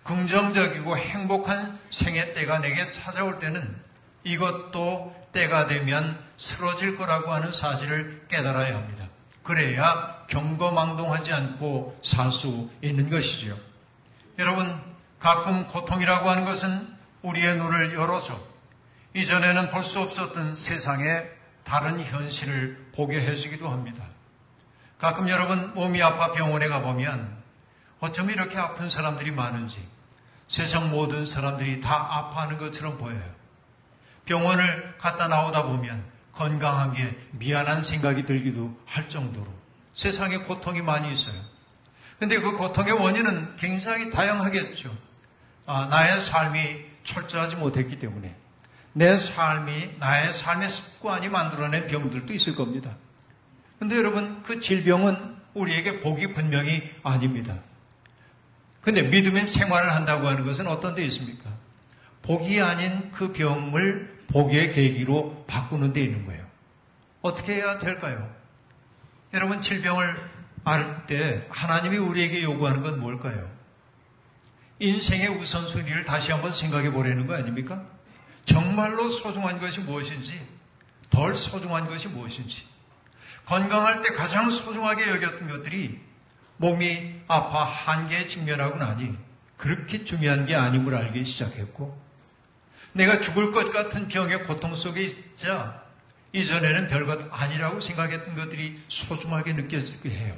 긍정적이고 0.02 0.98
행복한 0.98 1.78
생의 1.90 2.34
때가 2.34 2.58
내게 2.58 2.92
찾아올 2.92 3.38
때는 3.38 3.80
이것도 4.24 5.16
때가 5.32 5.66
되면 5.66 6.22
쓰러질 6.36 6.96
거라고 6.96 7.32
하는 7.32 7.52
사실을 7.52 8.26
깨달아야 8.28 8.76
합니다. 8.76 9.08
그래야 9.42 10.26
경거망동하지 10.28 11.32
않고 11.32 11.98
살 12.04 12.30
수 12.32 12.68
있는 12.82 13.08
것이지요. 13.08 13.56
여러분, 14.38 14.78
가끔 15.18 15.66
고통이라고 15.68 16.28
하는 16.28 16.44
것은 16.44 16.91
우리의 17.22 17.56
눈을 17.56 17.94
열어서 17.94 18.40
이전에는 19.14 19.70
볼 19.70 19.84
수 19.84 20.00
없었던 20.00 20.56
세상의 20.56 21.30
다른 21.64 22.00
현실을 22.00 22.90
보게 22.94 23.20
해주기도 23.20 23.68
합니다. 23.68 24.04
가끔 24.98 25.28
여러분 25.28 25.74
몸이 25.74 26.02
아파 26.02 26.32
병원에 26.32 26.68
가보면 26.68 27.36
어쩜 28.00 28.30
이렇게 28.30 28.58
아픈 28.58 28.88
사람들이 28.90 29.30
많은지 29.30 29.86
세상 30.48 30.90
모든 30.90 31.26
사람들이 31.26 31.80
다 31.80 31.94
아파하는 32.10 32.58
것처럼 32.58 32.98
보여요. 32.98 33.22
병원을 34.24 34.96
갔다 34.98 35.28
나오다 35.28 35.64
보면 35.64 36.04
건강한 36.32 36.92
게 36.94 37.16
미안한 37.32 37.84
생각이 37.84 38.24
들기도 38.24 38.76
할 38.86 39.08
정도로 39.08 39.46
세상에 39.94 40.38
고통이 40.38 40.80
많이 40.82 41.12
있어요. 41.12 41.34
근데 42.18 42.38
그 42.38 42.52
고통의 42.56 42.92
원인은 42.92 43.56
굉장히 43.56 44.10
다양하겠죠. 44.10 44.96
아, 45.66 45.86
나의 45.86 46.20
삶이 46.20 46.91
철저하지 47.04 47.56
못했기 47.56 47.98
때문에 47.98 48.34
내 48.92 49.16
삶이 49.18 49.96
나의 49.98 50.32
삶의 50.32 50.68
습관이 50.68 51.28
만들어낸 51.28 51.86
병들도 51.88 52.32
있을 52.32 52.54
겁니다. 52.54 52.96
근데 53.78 53.96
여러분 53.96 54.42
그 54.42 54.60
질병은 54.60 55.36
우리에게 55.54 56.00
복이 56.00 56.34
분명히 56.34 56.90
아닙니다. 57.02 57.58
근데 58.80 59.02
믿음의 59.02 59.46
생활을 59.46 59.94
한다고 59.94 60.26
하는 60.26 60.44
것은 60.44 60.66
어떤 60.66 60.94
데 60.94 61.04
있습니까? 61.04 61.50
복이 62.22 62.60
아닌 62.60 63.10
그 63.12 63.32
병을 63.32 64.24
복의 64.28 64.72
계기로 64.72 65.44
바꾸는 65.46 65.92
데 65.92 66.02
있는 66.02 66.26
거예요. 66.26 66.44
어떻게 67.22 67.54
해야 67.54 67.78
될까요? 67.78 68.28
여러분 69.34 69.62
질병을 69.62 70.16
앓을 70.64 71.06
때 71.06 71.46
하나님이 71.50 71.96
우리에게 71.96 72.42
요구하는 72.42 72.82
건 72.82 73.00
뭘까요? 73.00 73.48
인생의 74.82 75.28
우선순위를 75.28 76.04
다시 76.04 76.32
한번 76.32 76.52
생각해 76.52 76.90
보려는 76.90 77.28
거 77.28 77.34
아닙니까? 77.34 77.86
정말로 78.44 79.10
소중한 79.10 79.60
것이 79.60 79.78
무엇인지, 79.78 80.44
덜 81.08 81.34
소중한 81.34 81.86
것이 81.86 82.08
무엇인지, 82.08 82.64
건강할 83.46 84.02
때 84.02 84.12
가장 84.12 84.50
소중하게 84.50 85.08
여겼던 85.10 85.48
것들이 85.48 86.00
몸이 86.56 87.14
아파 87.28 87.62
한계에 87.62 88.26
직면하고 88.26 88.76
나니 88.76 89.16
그렇게 89.56 90.04
중요한 90.04 90.46
게 90.46 90.56
아님을 90.56 90.96
알기 90.96 91.24
시작했고, 91.24 91.96
내가 92.92 93.20
죽을 93.20 93.52
것 93.52 93.72
같은 93.72 94.08
병의 94.08 94.46
고통 94.46 94.74
속에 94.74 95.04
있자 95.04 95.80
이전에는 96.32 96.88
별것 96.88 97.28
아니라고 97.30 97.78
생각했던 97.78 98.34
것들이 98.34 98.82
소중하게 98.88 99.52
느껴지게 99.52 100.10
해요. 100.10 100.36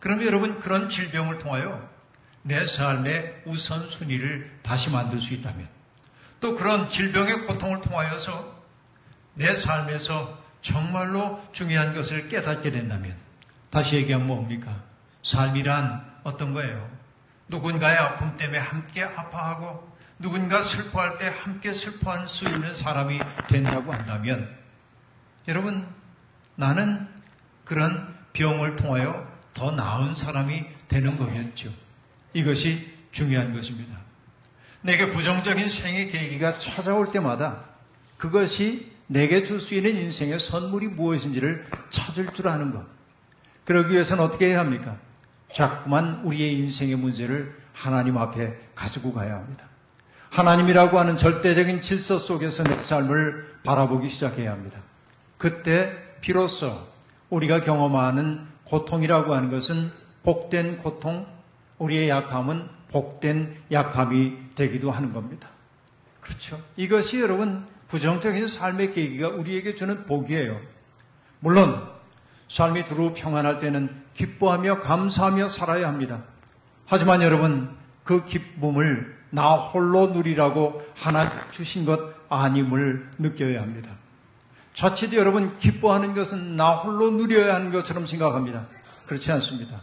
그러면 0.00 0.26
여러분 0.26 0.58
그런 0.58 0.88
질병을 0.88 1.38
통하여 1.38 1.88
내 2.42 2.66
삶의 2.66 3.42
우선순위를 3.44 4.60
다시 4.62 4.90
만들 4.90 5.20
수 5.20 5.34
있다면 5.34 5.68
또 6.40 6.54
그런 6.54 6.88
질병의 6.88 7.46
고통을 7.46 7.82
통하여서 7.82 8.60
내 9.34 9.54
삶에서 9.54 10.38
정말로 10.62 11.42
중요한 11.52 11.94
것을 11.94 12.28
깨닫게 12.28 12.70
된다면 12.70 13.16
다시 13.70 13.96
얘기하면 13.96 14.26
뭡니까? 14.26 14.82
삶이란 15.22 16.20
어떤 16.24 16.54
거예요? 16.54 16.90
누군가의 17.48 17.98
아픔 17.98 18.34
때문에 18.34 18.58
함께 18.58 19.02
아파하고 19.02 19.90
누군가 20.18 20.62
슬퍼할 20.62 21.18
때 21.18 21.28
함께 21.28 21.72
슬퍼할 21.72 22.28
수 22.28 22.44
있는 22.44 22.74
사람이 22.74 23.20
된다고 23.48 23.92
한다면 23.92 24.54
여러분 25.48 25.86
나는 26.56 27.08
그런 27.64 28.16
병을 28.32 28.76
통하여 28.76 29.26
더 29.54 29.70
나은 29.70 30.14
사람이 30.14 30.66
되는 30.88 31.16
거겠죠. 31.16 31.72
이것이 32.32 32.88
중요한 33.12 33.52
것입니다. 33.54 33.98
내게 34.82 35.10
부정적인 35.10 35.68
생의 35.68 36.08
계기가 36.10 36.58
찾아올 36.58 37.12
때마다 37.12 37.64
그것이 38.16 38.90
내게 39.06 39.42
줄 39.42 39.60
수 39.60 39.74
있는 39.74 39.96
인생의 39.96 40.38
선물이 40.38 40.88
무엇인지를 40.88 41.66
찾을 41.90 42.28
줄 42.28 42.48
아는 42.48 42.72
것. 42.72 42.84
그러기 43.64 43.92
위해서는 43.92 44.22
어떻게 44.24 44.46
해야 44.46 44.60
합니까? 44.60 44.96
자꾸만 45.52 46.20
우리의 46.24 46.56
인생의 46.58 46.96
문제를 46.96 47.58
하나님 47.72 48.16
앞에 48.18 48.56
가지고 48.74 49.12
가야 49.12 49.34
합니다. 49.34 49.64
하나님이라고 50.30 50.98
하는 50.98 51.16
절대적인 51.16 51.82
질서 51.82 52.18
속에서 52.20 52.62
내 52.62 52.80
삶을 52.80 53.56
바라보기 53.64 54.08
시작해야 54.08 54.52
합니다. 54.52 54.78
그때 55.38 55.92
비로소 56.20 56.86
우리가 57.30 57.62
경험하는 57.62 58.46
고통이라고 58.64 59.34
하는 59.34 59.50
것은 59.50 59.90
복된 60.22 60.78
고통, 60.78 61.26
우리의 61.80 62.08
약함은 62.08 62.68
복된 62.92 63.56
약함이 63.72 64.54
되기도 64.54 64.90
하는 64.90 65.12
겁니다. 65.12 65.48
그렇죠. 66.20 66.60
이것이 66.76 67.20
여러분 67.20 67.66
부정적인 67.88 68.46
삶의 68.46 68.92
계기가 68.94 69.28
우리에게 69.28 69.74
주는 69.74 70.06
복이에요. 70.06 70.60
물론 71.40 71.88
삶이 72.48 72.84
두루 72.84 73.14
평안할 73.14 73.58
때는 73.58 74.02
기뻐하며 74.14 74.80
감사하며 74.80 75.48
살아야 75.48 75.88
합니다. 75.88 76.22
하지만 76.86 77.22
여러분 77.22 77.76
그 78.04 78.24
기쁨을 78.24 79.18
나 79.30 79.54
홀로 79.54 80.08
누리라고 80.08 80.82
하나 80.96 81.50
주신 81.50 81.84
것 81.84 82.14
아님을 82.28 83.10
느껴야 83.18 83.62
합니다. 83.62 83.90
자칫 84.74 85.12
여러분 85.12 85.56
기뻐하는 85.58 86.14
것은 86.14 86.56
나 86.56 86.76
홀로 86.76 87.10
누려야 87.10 87.54
하는 87.54 87.72
것처럼 87.72 88.06
생각합니다. 88.06 88.66
그렇지 89.06 89.30
않습니다. 89.32 89.82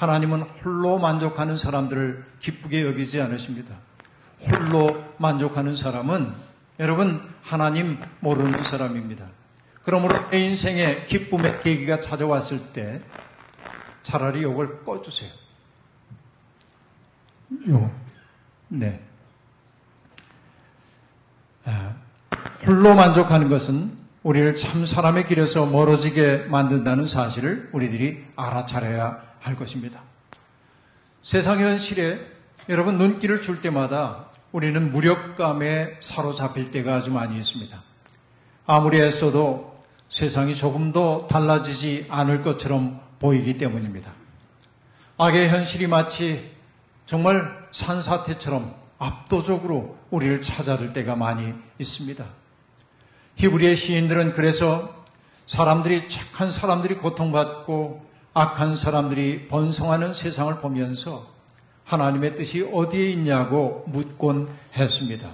하나님은 0.00 0.40
홀로 0.40 0.98
만족하는 0.98 1.58
사람들을 1.58 2.24
기쁘게 2.38 2.86
여기지 2.86 3.20
않으십니다. 3.20 3.76
홀로 4.40 5.04
만족하는 5.18 5.76
사람은 5.76 6.32
여러분 6.78 7.28
하나님 7.42 7.98
모르는 8.20 8.62
사람입니다. 8.64 9.26
그러므로 9.82 10.30
내 10.30 10.38
인생에 10.38 11.04
기쁨의 11.04 11.60
계기가 11.60 12.00
찾아왔을 12.00 12.72
때 12.72 13.02
차라리 14.02 14.40
이걸 14.40 14.82
꺼주세요. 14.86 15.30
요, 17.68 17.90
네. 18.68 19.02
아, 21.66 21.94
홀로 22.66 22.94
만족하는 22.94 23.50
것은 23.50 23.98
우리를 24.22 24.54
참 24.54 24.86
사람의 24.86 25.26
길에서 25.26 25.66
멀어지게 25.66 26.46
만든다는 26.48 27.06
사실을 27.06 27.68
우리들이 27.74 28.24
알아차려야 28.36 29.29
할 29.40 29.56
것입니다. 29.56 30.00
세상 31.22 31.60
현실에 31.60 32.20
여러분 32.68 32.98
눈길을 32.98 33.42
줄 33.42 33.60
때마다 33.60 34.30
우리는 34.52 34.92
무력감에 34.92 35.98
사로잡힐 36.00 36.70
때가 36.70 36.96
아주 36.96 37.10
많이 37.10 37.36
있습니다. 37.38 37.82
아무리 38.66 39.00
애써도 39.00 39.74
세상이 40.08 40.54
조금 40.54 40.92
더 40.92 41.26
달라지지 41.28 42.06
않을 42.08 42.42
것처럼 42.42 43.00
보이기 43.20 43.58
때문입니다. 43.58 44.12
악의 45.18 45.50
현실이 45.50 45.86
마치 45.86 46.50
정말 47.06 47.68
산사태처럼 47.72 48.74
압도적으로 48.98 49.96
우리를 50.10 50.42
찾아들 50.42 50.92
때가 50.92 51.16
많이 51.16 51.54
있습니다. 51.78 52.24
히브리의 53.36 53.76
시인들은 53.76 54.34
그래서 54.34 55.04
사람들이 55.46 56.08
착한 56.08 56.52
사람들이 56.52 56.96
고통받고 56.96 58.09
악한 58.32 58.76
사람들이 58.76 59.48
번성하는 59.48 60.14
세상을 60.14 60.60
보면서 60.60 61.28
하나님의 61.84 62.36
뜻이 62.36 62.62
어디에 62.72 63.10
있냐고 63.10 63.84
묻곤 63.88 64.48
했습니다. 64.76 65.32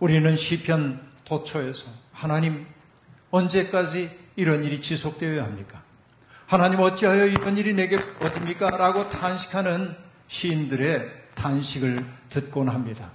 우리는 0.00 0.36
시편 0.36 1.00
도처에서 1.24 1.84
하나님 2.12 2.66
언제까지 3.30 4.10
이런 4.36 4.64
일이 4.64 4.82
지속되어야 4.82 5.44
합니까? 5.44 5.82
하나님 6.46 6.80
어찌하여 6.80 7.26
이런 7.26 7.56
일이 7.56 7.72
내게 7.72 7.96
어딥니까? 8.20 8.70
라고 8.70 9.08
탄식하는 9.08 9.96
시인들의 10.26 11.10
탄식을 11.34 12.04
듣곤 12.28 12.68
합니다. 12.68 13.10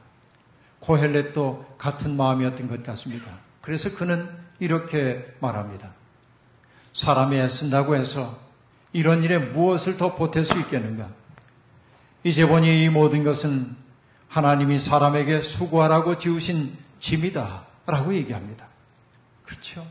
고헬렛도 0.80 1.76
같은 1.78 2.16
마음이었던 2.16 2.70
것 2.70 2.84
같습니다. 2.84 3.32
그래서 3.62 3.94
그는 3.94 4.30
이렇게 4.60 5.34
말합니다. 5.42 5.92
사람이 6.94 7.38
애쓴다고 7.38 7.96
해서 7.96 8.49
이런 8.94 9.24
일에 9.24 9.38
무엇을 9.38 9.98
더 9.98 10.16
보탤 10.16 10.46
수 10.46 10.58
있겠는가? 10.60 11.10
이제 12.24 12.46
보니 12.48 12.84
이 12.84 12.90
모든 12.90 13.24
것은 13.24 13.76
하나님이 14.28 14.80
사람에게 14.80 15.42
수고하라고 15.42 16.18
지으신 16.18 16.78
짐이다. 17.00 17.66
라고 17.86 18.14
얘기합니다. 18.14 18.68
그렇죠. 19.46 19.86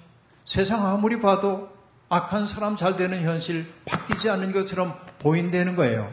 세상 0.45 0.87
아무리 0.87 1.21
봐도 1.21 1.69
악한 2.09 2.47
사람 2.47 2.77
잘 2.77 2.97
되는 2.97 3.23
현실 3.23 3.73
바뀌지 3.85 4.31
않는 4.31 4.53
것처럼 4.53 4.99
보인다는 5.19 5.77
거예요. 5.77 6.09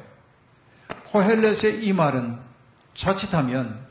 코헬렛의 1.12 1.86
이 1.86 1.93
말은 1.93 2.38
자칫하면 2.95 3.86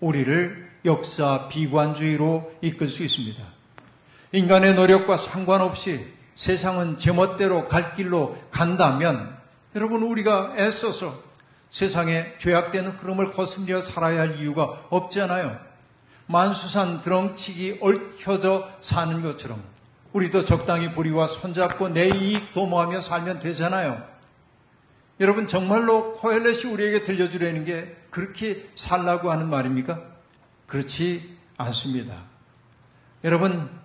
우리를 0.00 0.70
역사 0.84 1.48
비관주의로 1.48 2.52
이끌 2.62 2.88
수 2.88 3.02
있습니다. 3.02 3.42
인간의 4.32 4.74
노력과 4.74 5.16
상관없이 5.16 6.06
세상은 6.40 6.98
제멋대로 6.98 7.68
갈 7.68 7.92
길로 7.92 8.34
간다면 8.50 9.36
여러분 9.76 10.02
우리가 10.02 10.54
애써서 10.56 11.22
세상에 11.70 12.32
죄악된 12.38 12.86
흐름을 12.86 13.32
거슬려 13.32 13.82
살아야 13.82 14.22
할 14.22 14.38
이유가 14.38 14.86
없잖아요. 14.88 15.58
만수산 16.24 17.02
드렁치기 17.02 17.80
얽혀져 17.82 18.70
사는 18.80 19.20
것처럼 19.20 19.62
우리도 20.14 20.46
적당히 20.46 20.92
불의와 20.92 21.26
손잡고 21.26 21.90
내 21.90 22.08
이익 22.08 22.54
도모하며 22.54 23.02
살면 23.02 23.40
되잖아요. 23.40 24.02
여러분 25.20 25.46
정말로 25.46 26.14
코엘렛이 26.14 26.72
우리에게 26.72 27.04
들려주려는 27.04 27.66
게 27.66 27.98
그렇게 28.08 28.70
살라고 28.76 29.30
하는 29.30 29.50
말입니까? 29.50 30.00
그렇지 30.66 31.36
않습니다. 31.58 32.14
여러분 33.24 33.79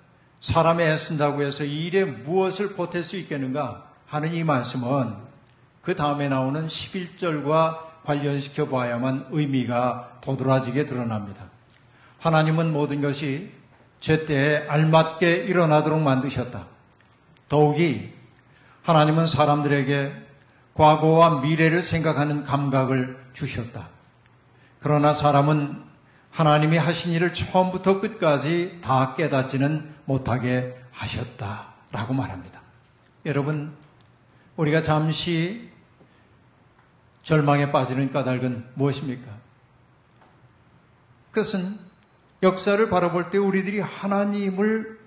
사람이 0.46 0.84
애쓴다고 0.84 1.42
해서 1.42 1.64
이 1.64 1.88
일에 1.88 2.06
무엇을 2.06 2.76
보탤 2.76 3.04
수 3.04 3.18
있겠는가 3.18 3.84
하는 4.06 4.32
이 4.32 4.44
말씀은 4.44 5.16
그 5.82 5.96
다음에 5.96 6.30
나오는 6.30 6.68
11절과 6.68 8.04
관련시켜 8.04 8.70
봐야만 8.70 9.30
의미가 9.32 10.20
도드라지게 10.22 10.86
드러납니다. 10.86 11.46
하나님은 12.20 12.74
모든 12.74 13.02
것이 13.02 13.52
제때에 14.02 14.68
알맞게 14.68 15.34
일어나도록 15.34 16.00
만드셨다. 16.00 16.68
더욱이 17.50 18.14
하나님은 18.84 19.26
사람들에게 19.26 20.14
과거와 20.76 21.42
미래를 21.42 21.82
생각하는 21.82 22.44
감각을 22.44 23.18
주셨다. 23.34 23.90
그러나 24.80 25.16
사람은 25.16 25.85
하나님이 26.36 26.78
하신 26.78 27.14
일을 27.14 27.34
처음부터 27.34 28.02
끝까지 28.02 28.80
다 28.82 29.16
깨닫지는 29.16 29.90
못하게 30.04 30.78
하셨다라고 30.92 32.14
말합니다. 32.14 32.60
여러분, 33.26 33.72
우리가 34.58 34.82
잠시 34.82 35.70
절망에 37.24 37.72
빠지는 37.72 38.12
까닭은 38.12 38.66
무엇입니까? 38.74 39.32
그것은 41.32 41.80
역사를 42.44 42.90
바라볼 42.90 43.30
때 43.30 43.38
우리들이 43.38 43.80
하나님을 43.80 45.00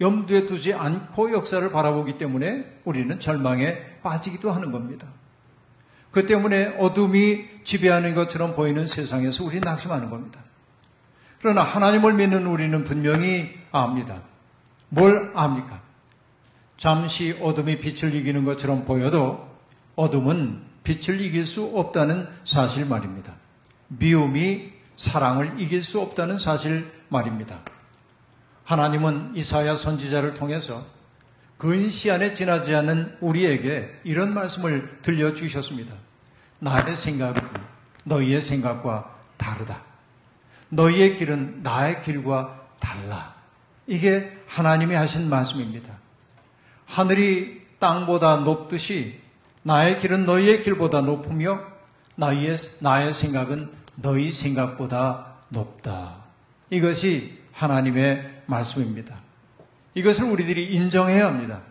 염두에 0.00 0.46
두지 0.46 0.74
않고 0.74 1.32
역사를 1.32 1.70
바라보기 1.70 2.18
때문에 2.18 2.80
우리는 2.84 3.20
절망에 3.20 4.00
빠지기도 4.02 4.50
하는 4.50 4.72
겁니다. 4.72 5.06
그 6.10 6.26
때문에 6.26 6.74
어둠이 6.80 7.62
지배하는 7.62 8.16
것처럼 8.16 8.56
보이는 8.56 8.88
세상에서 8.88 9.44
우리 9.44 9.60
낙심하는 9.60 10.10
겁니다. 10.10 10.43
그러나 11.44 11.62
하나님을 11.62 12.14
믿는 12.14 12.46
우리는 12.46 12.84
분명히 12.84 13.54
압니다. 13.70 14.22
뭘 14.88 15.30
압니까? 15.34 15.82
잠시 16.78 17.38
어둠이 17.38 17.80
빛을 17.80 18.14
이기는 18.14 18.46
것처럼 18.46 18.86
보여도 18.86 19.46
어둠은 19.94 20.62
빛을 20.84 21.20
이길 21.20 21.44
수 21.44 21.64
없다는 21.74 22.28
사실 22.46 22.86
말입니다. 22.86 23.34
미움이 23.88 24.72
사랑을 24.96 25.60
이길 25.60 25.84
수 25.84 26.00
없다는 26.00 26.38
사실 26.38 26.90
말입니다. 27.10 27.60
하나님은 28.64 29.32
이사야 29.36 29.76
선지자를 29.76 30.32
통해서 30.32 30.86
근 31.58 31.90
시 31.90 32.10
안에 32.10 32.32
지나지 32.32 32.74
않는 32.74 33.18
우리에게 33.20 34.00
이런 34.04 34.32
말씀을 34.32 34.98
들려주셨습니다. 35.02 35.94
나의 36.60 36.96
생각은 36.96 37.42
너희의 38.04 38.40
생각과 38.40 39.14
다르다. 39.36 39.93
너희의 40.74 41.16
길은 41.16 41.60
나의 41.62 42.02
길과 42.02 42.68
달라. 42.80 43.34
이게 43.86 44.36
하나님이 44.46 44.94
하신 44.94 45.28
말씀입니다. 45.28 45.94
하늘이 46.86 47.62
땅보다 47.78 48.36
높듯이 48.36 49.20
나의 49.62 49.98
길은 50.00 50.26
너희의 50.26 50.62
길보다 50.62 51.00
높으며 51.00 51.60
나의, 52.16 52.58
나의 52.80 53.12
생각은 53.12 53.70
너희 53.96 54.32
생각보다 54.32 55.34
높다. 55.48 56.16
이것이 56.70 57.38
하나님의 57.52 58.42
말씀입니다. 58.46 59.16
이것을 59.94 60.24
우리들이 60.24 60.74
인정해야 60.74 61.26
합니다. 61.26 61.62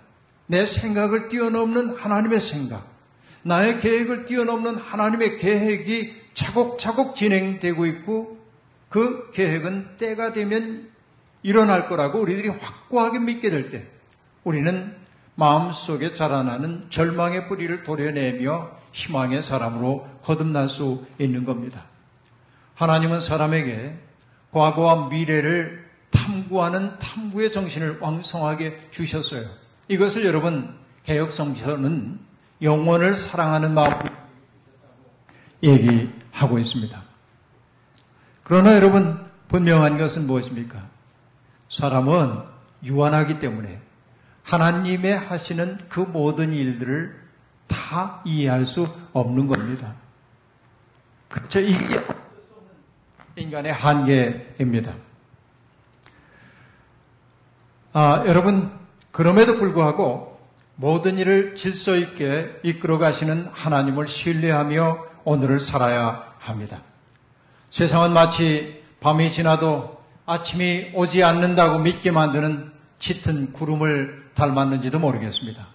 내 0.47 0.65
생각을 0.65 1.29
뛰어넘는 1.29 1.97
하나님의 1.97 2.39
생각, 2.39 2.87
나의 3.43 3.79
계획을 3.79 4.25
뛰어넘는 4.25 4.77
하나님의 4.77 5.37
계획이 5.37 6.15
차곡차곡 6.33 7.15
진행되고 7.15 7.85
있고 7.85 8.42
그 8.93 9.31
계획은 9.31 9.97
때가 9.97 10.33
되면 10.33 10.87
일어날 11.41 11.89
거라고 11.89 12.19
우리들이 12.19 12.49
확고하게 12.49 13.17
믿게 13.17 13.49
될 13.49 13.71
때 13.71 13.87
우리는 14.43 14.95
마음속에 15.33 16.13
자라나는 16.13 16.91
절망의 16.91 17.47
뿌리를 17.47 17.83
도려내며 17.83 18.69
희망의 18.91 19.41
사람으로 19.41 20.07
거듭날 20.21 20.69
수 20.69 21.07
있는 21.17 21.43
겁니다. 21.43 21.85
하나님은 22.75 23.21
사람에게 23.21 23.97
과거와 24.51 25.07
미래를 25.09 25.89
탐구하는 26.11 26.99
탐구의 26.99 27.51
정신을 27.51 27.97
왕성하게 27.99 28.89
주셨어요. 28.91 29.49
이것을 29.87 30.23
여러분 30.23 30.75
개혁성서는 31.05 32.19
영원을 32.61 33.17
사랑하는 33.17 33.73
마음 33.73 33.91
얘기하고 35.63 36.59
있습니다. 36.59 37.12
그러나 38.43 38.75
여러분 38.75 39.19
분명한 39.47 39.97
것은 39.97 40.27
무엇입니까? 40.27 40.83
사람은 41.69 42.39
유한하기 42.83 43.39
때문에 43.39 43.81
하나님의 44.43 45.17
하시는 45.17 45.77
그 45.89 46.01
모든 46.01 46.51
일들을 46.51 47.23
다 47.67 48.21
이해할 48.25 48.65
수 48.65 48.87
없는 49.13 49.47
겁니다. 49.47 49.93
그렇죠? 51.29 51.59
이게 51.59 52.03
인간의 53.35 53.73
한계입니다. 53.73 54.93
아, 57.93 58.23
여러분, 58.27 58.71
그럼에도 59.11 59.55
불구하고 59.55 60.39
모든 60.75 61.17
일을 61.17 61.55
질서 61.55 61.95
있게 61.95 62.59
이끌어 62.63 62.97
가시는 62.97 63.49
하나님을 63.53 64.07
신뢰하며 64.07 65.05
오늘을 65.23 65.59
살아야 65.59 66.33
합니다. 66.39 66.81
세상은 67.73 68.13
마치 68.13 68.83
밤이 68.99 69.31
지나도 69.31 69.99
아침이 70.27 70.91
오지 70.93 71.23
않는다고 71.23 71.79
믿게 71.79 72.11
만드는 72.11 72.71
짙은 72.99 73.51
구름을 73.51 74.29
닮았는지도 74.35 74.99
모르겠습니다. 74.99 75.69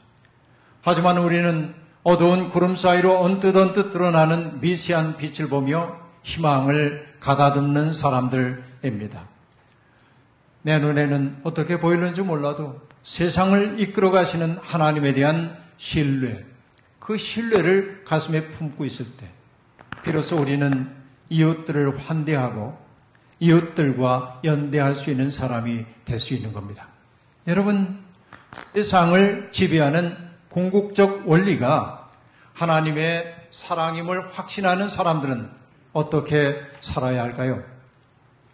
하지만 0.83 1.19
우리는 1.19 1.75
어두운 2.05 2.51
구름 2.51 2.77
사이로 2.77 3.21
언뜻 3.21 3.57
언뜻 3.57 3.91
드러나는 3.91 4.61
미세한 4.61 5.17
빛을 5.17 5.49
보며 5.49 5.97
희망을 6.23 7.15
가다듬는 7.19 7.95
사람들입니다. 7.95 9.27
내 10.63 10.79
눈에는 10.79 11.41
어떻게 11.43 11.81
보이는지 11.81 12.23
몰라도 12.23 12.81
세상을 13.03 13.81
이끌어 13.81 14.13
가시는 14.13 14.59
하나님에 14.63 15.15
대한 15.15 15.59
신뢰, 15.79 16.45
그 17.01 17.19
신뢰를 17.19 18.05
가슴에 18.05 18.51
품고 18.51 18.85
있을 18.85 19.05
때, 19.17 19.29
비로소 20.05 20.37
우리는 20.37 20.97
이웃들을 21.29 21.99
환대하고 21.99 22.77
이웃들과 23.41 24.41
연대할 24.45 24.95
수 24.95 25.11
있는 25.11 25.31
사람이 25.31 25.85
될 26.05 26.21
수 26.21 26.35
있는 26.35 26.53
겁니다. 26.53 26.89
여러분, 27.47 28.01
세상을 28.75 29.51
지배하는 29.53 30.17
궁극적 30.51 31.29
원리가 31.29 32.09
하나님의 32.55 33.37
사랑임을 33.53 34.31
확신하는 34.37 34.89
사람들은 34.89 35.51
어떻게 35.93 36.61
살아야 36.81 37.23
할까요? 37.23 37.63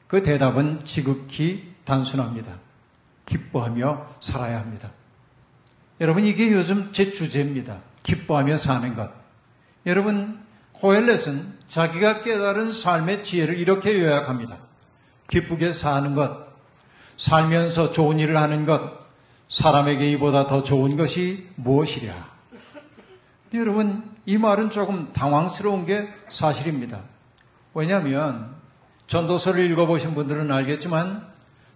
그 0.07 0.23
대답은 0.23 0.85
지극히 0.85 1.73
단순합니다. 1.85 2.59
기뻐하며 3.27 4.07
살아야 4.21 4.61
합니다. 4.61 4.91
여러분, 6.01 6.25
이게 6.25 6.53
요즘 6.53 6.93
제 6.93 7.13
주제입니다. 7.13 7.79
기뻐하며 8.03 8.59
사는 8.59 8.95
것. 8.95 9.11
여러분, 9.87 10.44
코엘렛은 10.85 11.61
자기가 11.67 12.21
깨달은 12.21 12.75
삶의 12.75 13.25
지혜를 13.25 13.59
이렇게 13.59 13.99
요약합니다. 13.99 14.59
기쁘게 15.29 15.73
사는 15.73 16.15
것, 16.15 16.47
살면서 17.17 17.93
좋은 17.93 18.19
일을 18.19 18.37
하는 18.37 18.67
것, 18.67 18.93
사람에게 19.49 20.11
이보다 20.11 20.47
더 20.47 20.63
좋은 20.63 20.99
것이 20.99 21.49
무엇이랴. 21.57 22.13
여러분, 23.55 24.15
이 24.27 24.37
말은 24.37 24.69
조금 24.69 25.11
당황스러운 25.15 25.87
게 25.87 26.07
사실입니다. 26.29 27.01
왜냐하면 27.73 28.55
전도서를 29.07 29.71
읽어보신 29.71 30.15
분들은 30.15 30.53
알겠지만 30.53 31.27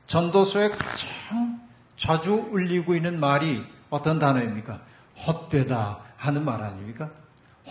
전도서에 0.07 0.69
가장 0.69 1.61
자주 1.97 2.47
울리고 2.51 2.95
있는 2.95 3.19
말이 3.19 3.65
어떤 3.89 4.19
단어입니까? 4.19 4.83
헛되다 5.27 5.99
하는 6.19 6.45
말 6.45 6.61
아닙니까? 6.61 7.09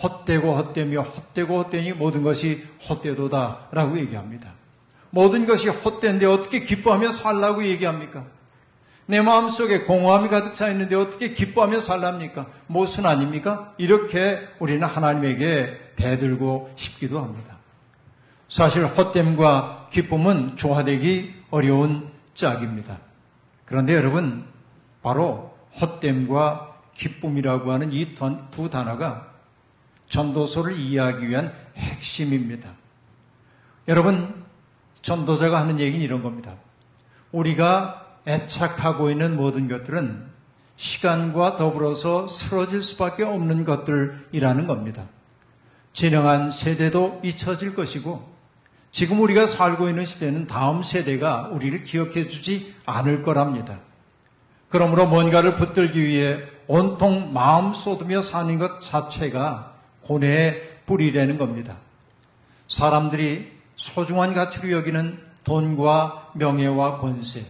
헛되고 0.02 0.54
헛되며 0.54 1.02
헛되고 1.02 1.58
헛되니 1.58 1.92
모든 1.92 2.22
것이 2.22 2.64
헛되도다라고 2.88 3.98
얘기합니다. 3.98 4.52
모든 5.10 5.46
것이 5.46 5.68
헛된데 5.68 6.26
어떻게 6.26 6.60
기뻐하며 6.62 7.12
살라고 7.12 7.64
얘기합니까? 7.64 8.24
내 9.06 9.22
마음속에 9.22 9.84
공허함이 9.84 10.28
가득 10.28 10.54
차 10.54 10.68
있는데 10.68 10.94
어떻게 10.94 11.32
기뻐하며 11.32 11.80
살랍니까? 11.80 12.46
무슨 12.66 13.06
아닙니까? 13.06 13.72
이렇게 13.78 14.40
우리는 14.58 14.86
하나님에게 14.86 15.94
대들고 15.96 16.72
싶기도 16.76 17.18
합니다. 17.20 17.56
사실 18.48 18.86
헛됨과 18.86 19.88
기쁨은 19.90 20.56
조화되기 20.56 21.34
어려운 21.50 22.10
짝입니다. 22.34 22.98
그런데 23.64 23.94
여러분, 23.94 24.44
바로 25.02 25.54
헛됨과 25.80 26.76
기쁨이라고 26.94 27.72
하는 27.72 27.92
이 27.92 28.14
두 28.50 28.68
단어가 28.68 29.27
전도서를 30.08 30.76
이해하기 30.76 31.28
위한 31.28 31.52
핵심입니다. 31.76 32.70
여러분, 33.86 34.44
전도자가 35.02 35.60
하는 35.60 35.80
얘기는 35.80 36.04
이런 36.04 36.22
겁니다. 36.22 36.54
우리가 37.32 38.06
애착하고 38.26 39.10
있는 39.10 39.36
모든 39.36 39.68
것들은 39.68 40.26
시간과 40.76 41.56
더불어서 41.56 42.28
쓰러질 42.28 42.82
수밖에 42.82 43.24
없는 43.24 43.64
것들이라는 43.64 44.66
겁니다. 44.66 45.06
진영한 45.92 46.50
세대도 46.50 47.22
잊혀질 47.24 47.74
것이고 47.74 48.38
지금 48.92 49.20
우리가 49.20 49.46
살고 49.46 49.88
있는 49.88 50.04
시대는 50.04 50.46
다음 50.46 50.82
세대가 50.82 51.48
우리를 51.48 51.82
기억해 51.82 52.28
주지 52.28 52.74
않을 52.86 53.22
거랍니다. 53.22 53.80
그러므로 54.68 55.06
뭔가를 55.06 55.54
붙들기 55.54 56.00
위해 56.00 56.40
온통 56.66 57.32
마음 57.32 57.72
쏟으며 57.72 58.22
사는 58.22 58.58
것 58.58 58.80
자체가 58.80 59.77
고뇌의 60.08 60.80
뿌리라는 60.86 61.36
겁니다. 61.36 61.76
사람들이 62.66 63.52
소중한 63.76 64.32
가치로 64.32 64.70
여기는 64.72 65.18
돈과 65.44 66.32
명예와 66.34 66.98
권세. 66.98 67.46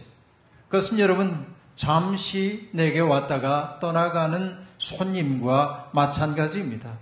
그것은 0.67 0.99
여러분 0.99 1.45
잠시 1.75 2.69
내게 2.73 2.99
왔다가 2.99 3.79
떠나가는 3.79 4.57
손님과 4.77 5.91
마찬가지입니다. 5.93 6.97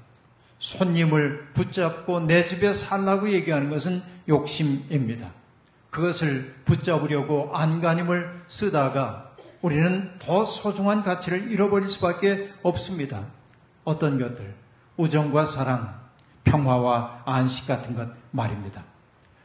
손님을 0.59 1.49
붙잡고 1.53 2.21
내 2.21 2.45
집에 2.45 2.73
살라고 2.73 3.31
얘기하는 3.31 3.69
것은 3.69 4.03
욕심입니다. 4.29 5.31
그것을 5.89 6.55
붙잡으려고 6.65 7.51
안간힘을 7.53 8.43
쓰다가 8.47 9.31
우리는 9.61 10.11
더 10.19 10.45
소중한 10.45 11.03
가치를 11.03 11.51
잃어버릴 11.51 11.89
수밖에 11.89 12.51
없습니다. 12.61 13.25
어떤 13.83 14.19
것들, 14.19 14.53
우정과 14.97 15.45
사랑, 15.45 15.93
평화와 16.43 17.23
안식 17.25 17.67
같은 17.67 17.95
것 17.95 18.09
말입니다. 18.31 18.83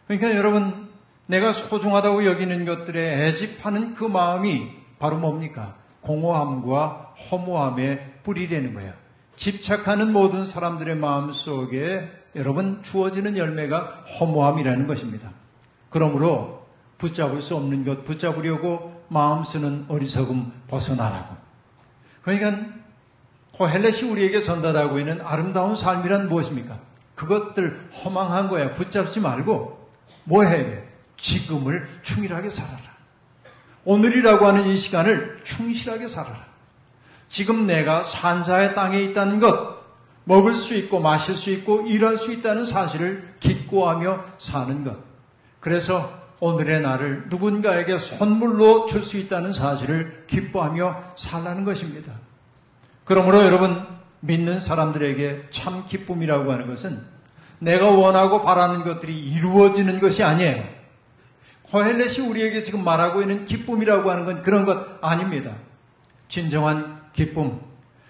그러니까 0.06 0.34
여러분, 0.36 0.90
내가 1.26 1.52
소중하다고 1.52 2.26
여기는 2.26 2.64
것들에 2.64 3.26
애집하는 3.26 3.94
그 3.94 4.04
마음이 4.04 4.70
바로 4.98 5.18
뭡니까? 5.18 5.76
공허함과 6.00 7.14
허무함의 7.30 8.20
뿌리라는 8.22 8.74
거예요. 8.74 8.92
집착하는 9.36 10.12
모든 10.12 10.46
사람들의 10.46 10.96
마음 10.96 11.32
속에 11.32 12.10
여러분 12.36 12.82
주어지는 12.82 13.36
열매가 13.36 14.04
허무함이라는 14.18 14.86
것입니다. 14.86 15.30
그러므로 15.90 16.66
붙잡을 16.98 17.42
수 17.42 17.56
없는 17.56 17.84
것 17.84 18.04
붙잡으려고 18.04 19.02
마음 19.08 19.44
쓰는 19.44 19.84
어리석음 19.88 20.52
벗어나라고. 20.68 21.36
그러니까 22.22 22.72
코헬렛이 23.52 24.10
우리에게 24.10 24.42
전달하고 24.42 24.98
있는 24.98 25.20
아름다운 25.22 25.76
삶이란 25.76 26.28
무엇입니까? 26.28 26.78
그것들 27.14 27.90
허망한 28.04 28.48
거야. 28.48 28.72
붙잡지 28.72 29.20
말고 29.20 29.78
뭐 30.24 30.42
해야 30.42 30.64
돼? 30.64 30.88
지금을 31.16 31.88
충실하게 32.02 32.50
살아라. 32.50 32.80
오늘이라고 33.84 34.46
하는 34.46 34.66
이 34.66 34.76
시간을 34.76 35.40
충실하게 35.44 36.08
살아라. 36.08 36.46
지금 37.28 37.66
내가 37.66 38.04
산자의 38.04 38.74
땅에 38.74 39.00
있다는 39.00 39.40
것, 39.40 39.82
먹을 40.24 40.54
수 40.54 40.74
있고 40.74 41.00
마실 41.00 41.34
수 41.34 41.50
있고 41.50 41.86
일할 41.86 42.16
수 42.16 42.32
있다는 42.32 42.64
사실을 42.64 43.34
기뻐하며 43.40 44.24
사는 44.38 44.84
것. 44.84 44.96
그래서 45.60 46.22
오늘의 46.40 46.80
나를 46.80 47.24
누군가에게 47.28 47.98
선물로 47.98 48.86
줄 48.86 49.04
수 49.04 49.16
있다는 49.16 49.52
사실을 49.52 50.24
기뻐하며 50.26 51.14
살라는 51.16 51.64
것입니다. 51.64 52.12
그러므로 53.04 53.44
여러분, 53.44 53.86
믿는 54.20 54.60
사람들에게 54.60 55.48
참 55.50 55.84
기쁨이라고 55.86 56.52
하는 56.52 56.68
것은 56.68 57.02
내가 57.58 57.90
원하고 57.90 58.42
바라는 58.42 58.84
것들이 58.84 59.18
이루어지는 59.18 60.00
것이 60.00 60.22
아니에요. 60.22 60.64
코헬렛이 61.64 62.26
우리에게 62.26 62.62
지금 62.62 62.84
말하고 62.84 63.22
있는 63.22 63.44
기쁨이라고 63.44 64.10
하는 64.10 64.24
건 64.26 64.42
그런 64.42 64.64
것 64.64 64.98
아닙니다. 65.00 65.54
진정한 66.28 67.00
기쁨. 67.12 67.60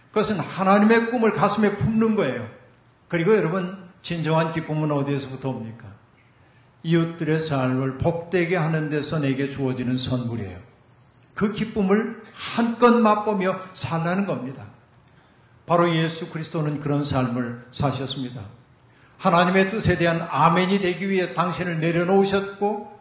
그것은 0.09 0.41
하나님의 0.41 1.11
꿈을 1.11 1.33
가슴에 1.33 1.77
품는 1.77 2.17
거예요. 2.17 2.49
그리고 3.09 3.37
여러분, 3.37 3.77
진정한 4.03 4.53
기쁨은 4.53 4.91
어디에서부터 4.91 5.51
옵니까? 5.51 5.87
이웃들의 6.83 7.41
삶을 7.41 7.99
복되게 7.99 8.57
하는 8.57 8.91
데서 8.91 9.19
내게 9.19 9.51
주어지는 9.51 9.97
선물이에요. 9.97 10.59
그 11.35 11.53
기쁨을 11.53 12.23
한껏 12.35 12.95
맛보며 13.01 13.59
살라는 13.75 14.27
겁니다. 14.27 14.67
바로 15.67 15.95
예수 15.95 16.31
그리스도는 16.31 16.81
그런 16.81 17.05
삶을 17.05 17.67
사셨습니다. 17.73 18.43
하나님의 19.19 19.71
뜻에 19.71 19.97
대한 19.97 20.27
아멘이 20.29 20.81
되기 20.81 21.09
위해 21.09 21.33
당신을 21.33 21.81
내려놓으셨고, 21.81 23.01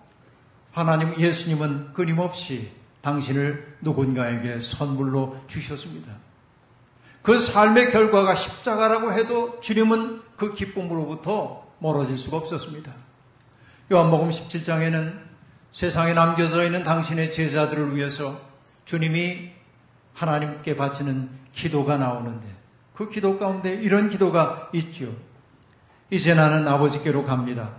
하나님 0.72 1.20
예수님은 1.20 1.94
끊임없이 1.94 2.72
당신을 3.02 3.78
누군가에게 3.82 4.62
선물로 4.62 5.38
주셨습니다. 5.48 6.14
그 7.22 7.40
삶의 7.40 7.92
결과가 7.92 8.36
십자가라고 8.36 9.14
해도 9.14 9.60
주님은 9.62 10.22
그 10.38 10.54
기쁨으로부터 10.54 11.68
멀어질 11.80 12.18
수가 12.18 12.38
없었습니다. 12.38 12.92
요한복음 13.92 14.30
17장에는 14.30 15.20
세상에 15.72 16.14
남겨져 16.14 16.64
있는 16.64 16.84
당신의 16.84 17.32
제자들을 17.32 17.96
위해서 17.96 18.40
주님이 18.86 19.52
하나님께 20.14 20.76
바치는 20.76 21.41
기도가 21.54 21.98
나오는데 21.98 22.48
그 22.94 23.10
기도 23.10 23.40
가운데 23.40 23.74
이런 23.74 24.10
기도가 24.10 24.70
있죠. 24.74 25.14
이제 26.10 26.34
나는 26.34 26.68
아버지께로 26.68 27.24
갑니다. 27.24 27.70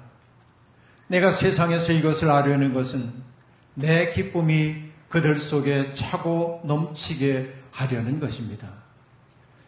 내가 1.07 1.31
세상에서 1.31 1.93
이것을 1.93 2.31
아려는 2.31 2.73
것은 2.73 3.13
내 3.75 4.11
기쁨이 4.11 4.91
그들 5.09 5.37
속에 5.41 5.93
차고 5.95 6.63
넘치게 6.65 7.55
하려는 7.71 8.19
것입니다. 8.19 8.69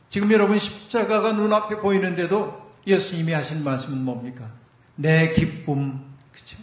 지금 0.08 0.32
여러분 0.32 0.58
십자가가 0.58 1.32
눈앞에 1.32 1.76
보이는데도 1.76 2.62
예수님이 2.86 3.32
하신 3.32 3.64
말씀은 3.64 3.98
뭡니까? 3.98 4.44
내 4.96 5.32
기쁨, 5.32 6.00
그죠? 6.32 6.56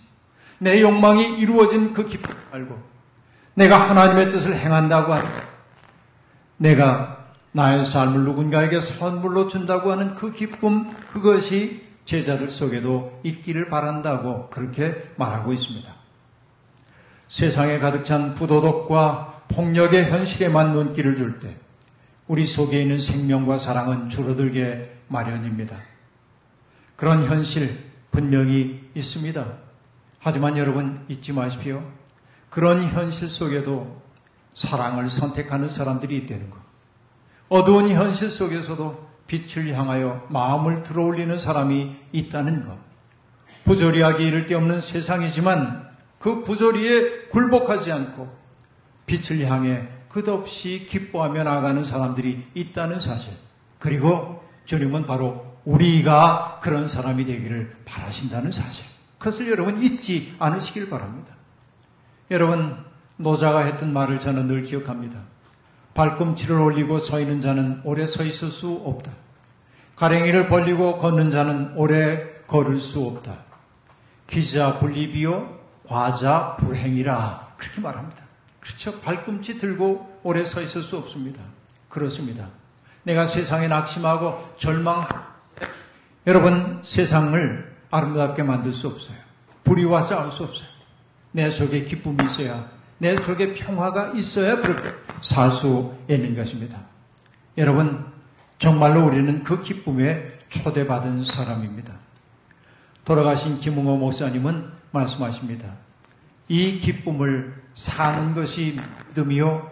내 0.58 0.82
욕망이 0.82 1.38
이루어진 1.38 1.94
그 1.94 2.06
기쁨 2.06 2.36
말고 2.52 2.82
내가 3.54 3.90
하나님의 3.90 4.32
뜻을 4.32 4.56
행한다고 4.56 5.14
하는 5.14 5.30
내가 6.58 7.21
나의 7.54 7.86
삶을 7.86 8.24
누군가에게 8.24 8.80
선물로 8.80 9.48
준다고 9.48 9.92
하는 9.92 10.16
그 10.16 10.32
기쁨, 10.32 10.90
그것이 11.08 11.86
제자들 12.06 12.50
속에도 12.50 13.20
있기를 13.24 13.70
바란다고 13.70 14.50
그렇게 14.50 15.12
말하고 15.18 15.54
있습니다. 15.54 15.94
세상에 17.28 17.80
가득 17.80 18.04
찬 18.06 18.36
부도덕과 18.36 19.44
폭력의 19.50 20.10
현실에만 20.12 20.74
눈길을 20.74 21.16
줄 21.16 21.40
때 21.40 21.58
우리 22.28 22.48
속에 22.48 22.82
있는 22.82 23.00
생명과 23.00 23.58
사랑은 23.58 24.10
줄어들게 24.10 25.00
마련입니다. 25.10 25.78
그런 26.96 27.26
현실 27.26 27.92
분명히 28.12 28.90
있습니다. 28.96 29.46
하지만 30.20 30.58
여러분 30.58 31.04
잊지 31.10 31.34
마십시오. 31.34 31.84
그런 32.50 32.84
현실 32.84 33.30
속에도 33.30 34.02
사랑을 34.54 35.10
선택하는 35.10 35.70
사람들이 35.70 36.18
있다는 36.20 36.50
것. 36.50 36.71
어두운 37.52 37.90
현실 37.90 38.32
속에서도 38.32 39.10
빛을 39.28 39.76
향하여 39.76 40.26
마음을 40.30 40.84
들어올리는 40.84 41.38
사람이 41.38 41.98
있다는 42.14 42.66
것. 42.66 42.78
부조리하기 43.66 44.26
이를 44.26 44.46
데 44.48 44.56
없는 44.56 44.80
세상이지만 44.80 45.86
그 46.18 46.46
부조리에 46.46 47.28
굴복하지 47.28 47.92
않고 47.92 48.34
빛을 49.06 49.46
향해 49.48 49.90
끝없이 50.08 50.86
기뻐하며 50.88 51.44
나가는 51.44 51.84
사람들이 51.84 52.48
있다는 52.54 53.02
사실. 53.02 53.34
그리고 53.80 54.42
주님은 54.64 55.06
바로 55.06 55.46
우리가 55.66 56.62
그런 56.64 56.88
사람이 56.88 57.26
되기를 57.26 57.76
바라신다는 57.84 58.54
사실. 58.54 58.86
그것을 59.18 59.50
여러분 59.50 59.84
잊지 59.84 60.36
않으시길 60.40 60.90
바랍니다. 60.90 61.34
여러분, 62.32 62.78
노자가 63.18 63.66
했던 63.66 63.92
말을 63.92 64.22
저는 64.22 64.48
늘 64.48 64.62
기억합니다. 64.62 65.31
발꿈치를 65.94 66.60
올리고 66.60 67.00
서 67.00 67.20
있는 67.20 67.42
자는 67.42 67.82
오래 67.84 68.06
서 68.06 68.24
있을 68.24 68.52
수 68.52 68.82
없다. 68.86 69.12
가랭이를 69.96 70.48
벌리고 70.48 70.98
걷는 70.98 71.30
자는 71.30 71.74
오래 71.76 72.32
걸을 72.48 72.80
수 72.80 73.06
없다. 73.06 73.38
기자 74.28 74.80
불리비요, 74.80 75.60
과자 75.88 76.56
불행이라. 76.58 77.56
그렇게 77.58 77.82
말합니다. 77.82 78.24
그렇죠. 78.60 79.00
발꿈치 79.02 79.58
들고 79.58 80.20
오래 80.24 80.46
서 80.46 80.62
있을 80.62 80.84
수 80.84 80.98
없습니다. 80.98 81.42
그렇습니다. 81.90 82.48
내가 83.04 83.26
세상에 83.26 83.68
낙심하고 83.68 84.54
절망, 84.58 85.08
여러분, 86.28 86.82
세상을 86.84 87.76
아름답게 87.90 88.44
만들 88.44 88.72
수 88.72 88.88
없어요. 88.88 89.18
불의와 89.64 90.02
싸울 90.02 90.32
수 90.32 90.44
없어요. 90.44 90.68
내 91.32 91.50
속에 91.50 91.84
기쁨이 91.84 92.24
있어야, 92.26 92.70
내 93.02 93.16
속에 93.16 93.56
평화가 93.56 94.12
있어야 94.12 94.58
그렇게 94.58 94.92
살 95.24 95.52
수 95.52 95.92
있는 96.08 96.36
것입니다. 96.36 96.78
여러분, 97.58 98.06
정말로 98.60 99.08
우리는 99.08 99.44
그 99.44 99.60
기쁨에 99.64 100.38
초대받은 100.50 101.24
사람입니다. 101.24 101.94
돌아가신 103.04 103.58
김웅호 103.58 103.98
목사님은 103.98 104.70
말씀하십니다. 104.92 105.68
이 106.48 106.78
기쁨을 106.78 107.56
사는 107.74 108.36
것이 108.36 108.78
믿음이요. 109.10 109.72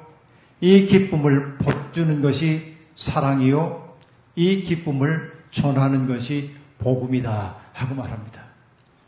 이 0.61 0.87
기쁨을 0.87 1.59
보주는 1.59 2.21
것이 2.23 2.77
사랑이요. 2.95 3.95
이 4.35 4.61
기쁨을 4.61 5.43
전하는 5.51 6.07
것이 6.07 6.55
복음이다. 6.79 7.57
하고 7.73 7.93
말합니다. 7.93 8.41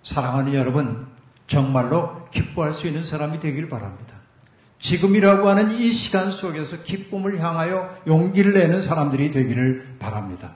사랑하는 0.03 0.53
여러분, 0.53 1.07
정말로 1.51 2.29
기뻐할 2.31 2.73
수 2.73 2.87
있는 2.87 3.03
사람이 3.03 3.41
되길 3.41 3.67
바랍니다. 3.67 4.15
지금이라고 4.79 5.49
하는 5.49 5.77
이 5.81 5.91
시간 5.91 6.31
속에서 6.31 6.81
기쁨을 6.81 7.41
향하여 7.41 7.93
용기를 8.07 8.53
내는 8.53 8.81
사람들이 8.81 9.31
되기를 9.31 9.97
바랍니다. 9.99 10.53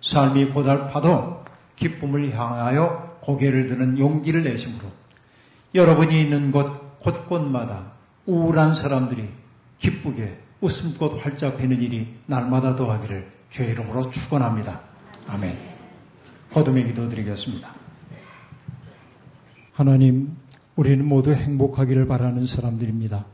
삶이 0.00 0.46
고달파도 0.46 1.44
기쁨을 1.76 2.34
향하여 2.34 3.18
고개를 3.20 3.66
드는 3.66 3.98
용기를 3.98 4.42
내심으로 4.44 4.88
여러분이 5.74 6.22
있는 6.22 6.50
곳 6.50 6.98
곳곳마다 7.00 7.92
우울한 8.24 8.74
사람들이 8.74 9.28
기쁘게 9.80 10.38
웃음꽃 10.62 11.22
활짝 11.22 11.58
피는 11.58 11.82
일이 11.82 12.08
날마다 12.24 12.74
더하기를 12.74 13.30
죄 13.50 13.66
이름으로 13.66 14.10
축원합니다. 14.10 14.80
아멘. 15.28 15.58
거듭의 16.54 16.86
기도 16.86 17.10
드리겠습니다. 17.10 17.81
하나님, 19.72 20.36
우리는 20.76 21.04
모두 21.04 21.32
행복하기를 21.32 22.06
바라는 22.06 22.44
사람들입니다. 22.44 23.24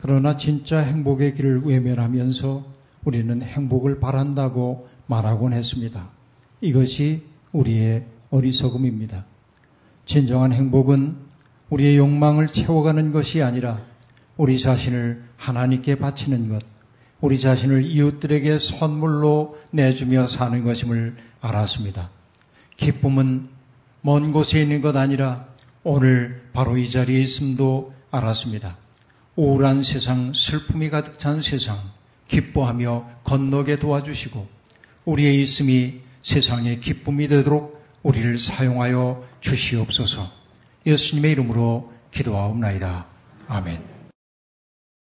그러나 0.00 0.36
진짜 0.36 0.78
행복의 0.78 1.34
길을 1.34 1.62
외면하면서 1.64 2.64
우리는 3.04 3.42
행복을 3.42 3.98
바란다고 3.98 4.88
말하곤 5.06 5.52
했습니다. 5.52 6.10
이것이 6.60 7.24
우리의 7.52 8.06
어리석음입니다. 8.30 9.24
진정한 10.06 10.52
행복은 10.52 11.16
우리의 11.70 11.96
욕망을 11.98 12.46
채워가는 12.46 13.12
것이 13.12 13.42
아니라 13.42 13.82
우리 14.36 14.60
자신을 14.60 15.24
하나님께 15.36 15.96
바치는 15.96 16.48
것, 16.50 16.62
우리 17.20 17.40
자신을 17.40 17.84
이웃들에게 17.84 18.60
선물로 18.60 19.58
내주며 19.72 20.28
사는 20.28 20.62
것임을 20.62 21.16
알았습니다. 21.40 22.10
기쁨은 22.76 23.57
먼 24.00 24.32
곳에 24.32 24.62
있는 24.62 24.80
것 24.80 24.96
아니라 24.96 25.46
오늘 25.82 26.42
바로 26.52 26.76
이 26.76 26.88
자리에 26.88 27.20
있음도 27.20 27.94
알았습니다. 28.10 28.76
우울한 29.36 29.82
세상, 29.82 30.32
슬픔이 30.32 30.90
가득 30.90 31.18
찬 31.18 31.40
세상, 31.40 31.78
기뻐하며 32.26 33.08
건너게 33.24 33.78
도와주시고 33.78 34.46
우리의 35.04 35.40
있음이 35.42 36.00
세상의 36.22 36.80
기쁨이 36.80 37.28
되도록 37.28 37.82
우리를 38.02 38.38
사용하여 38.38 39.24
주시옵소서. 39.40 40.30
예수님의 40.86 41.32
이름으로 41.32 41.92
기도하옵나이다. 42.10 43.06
아멘. 43.48 43.97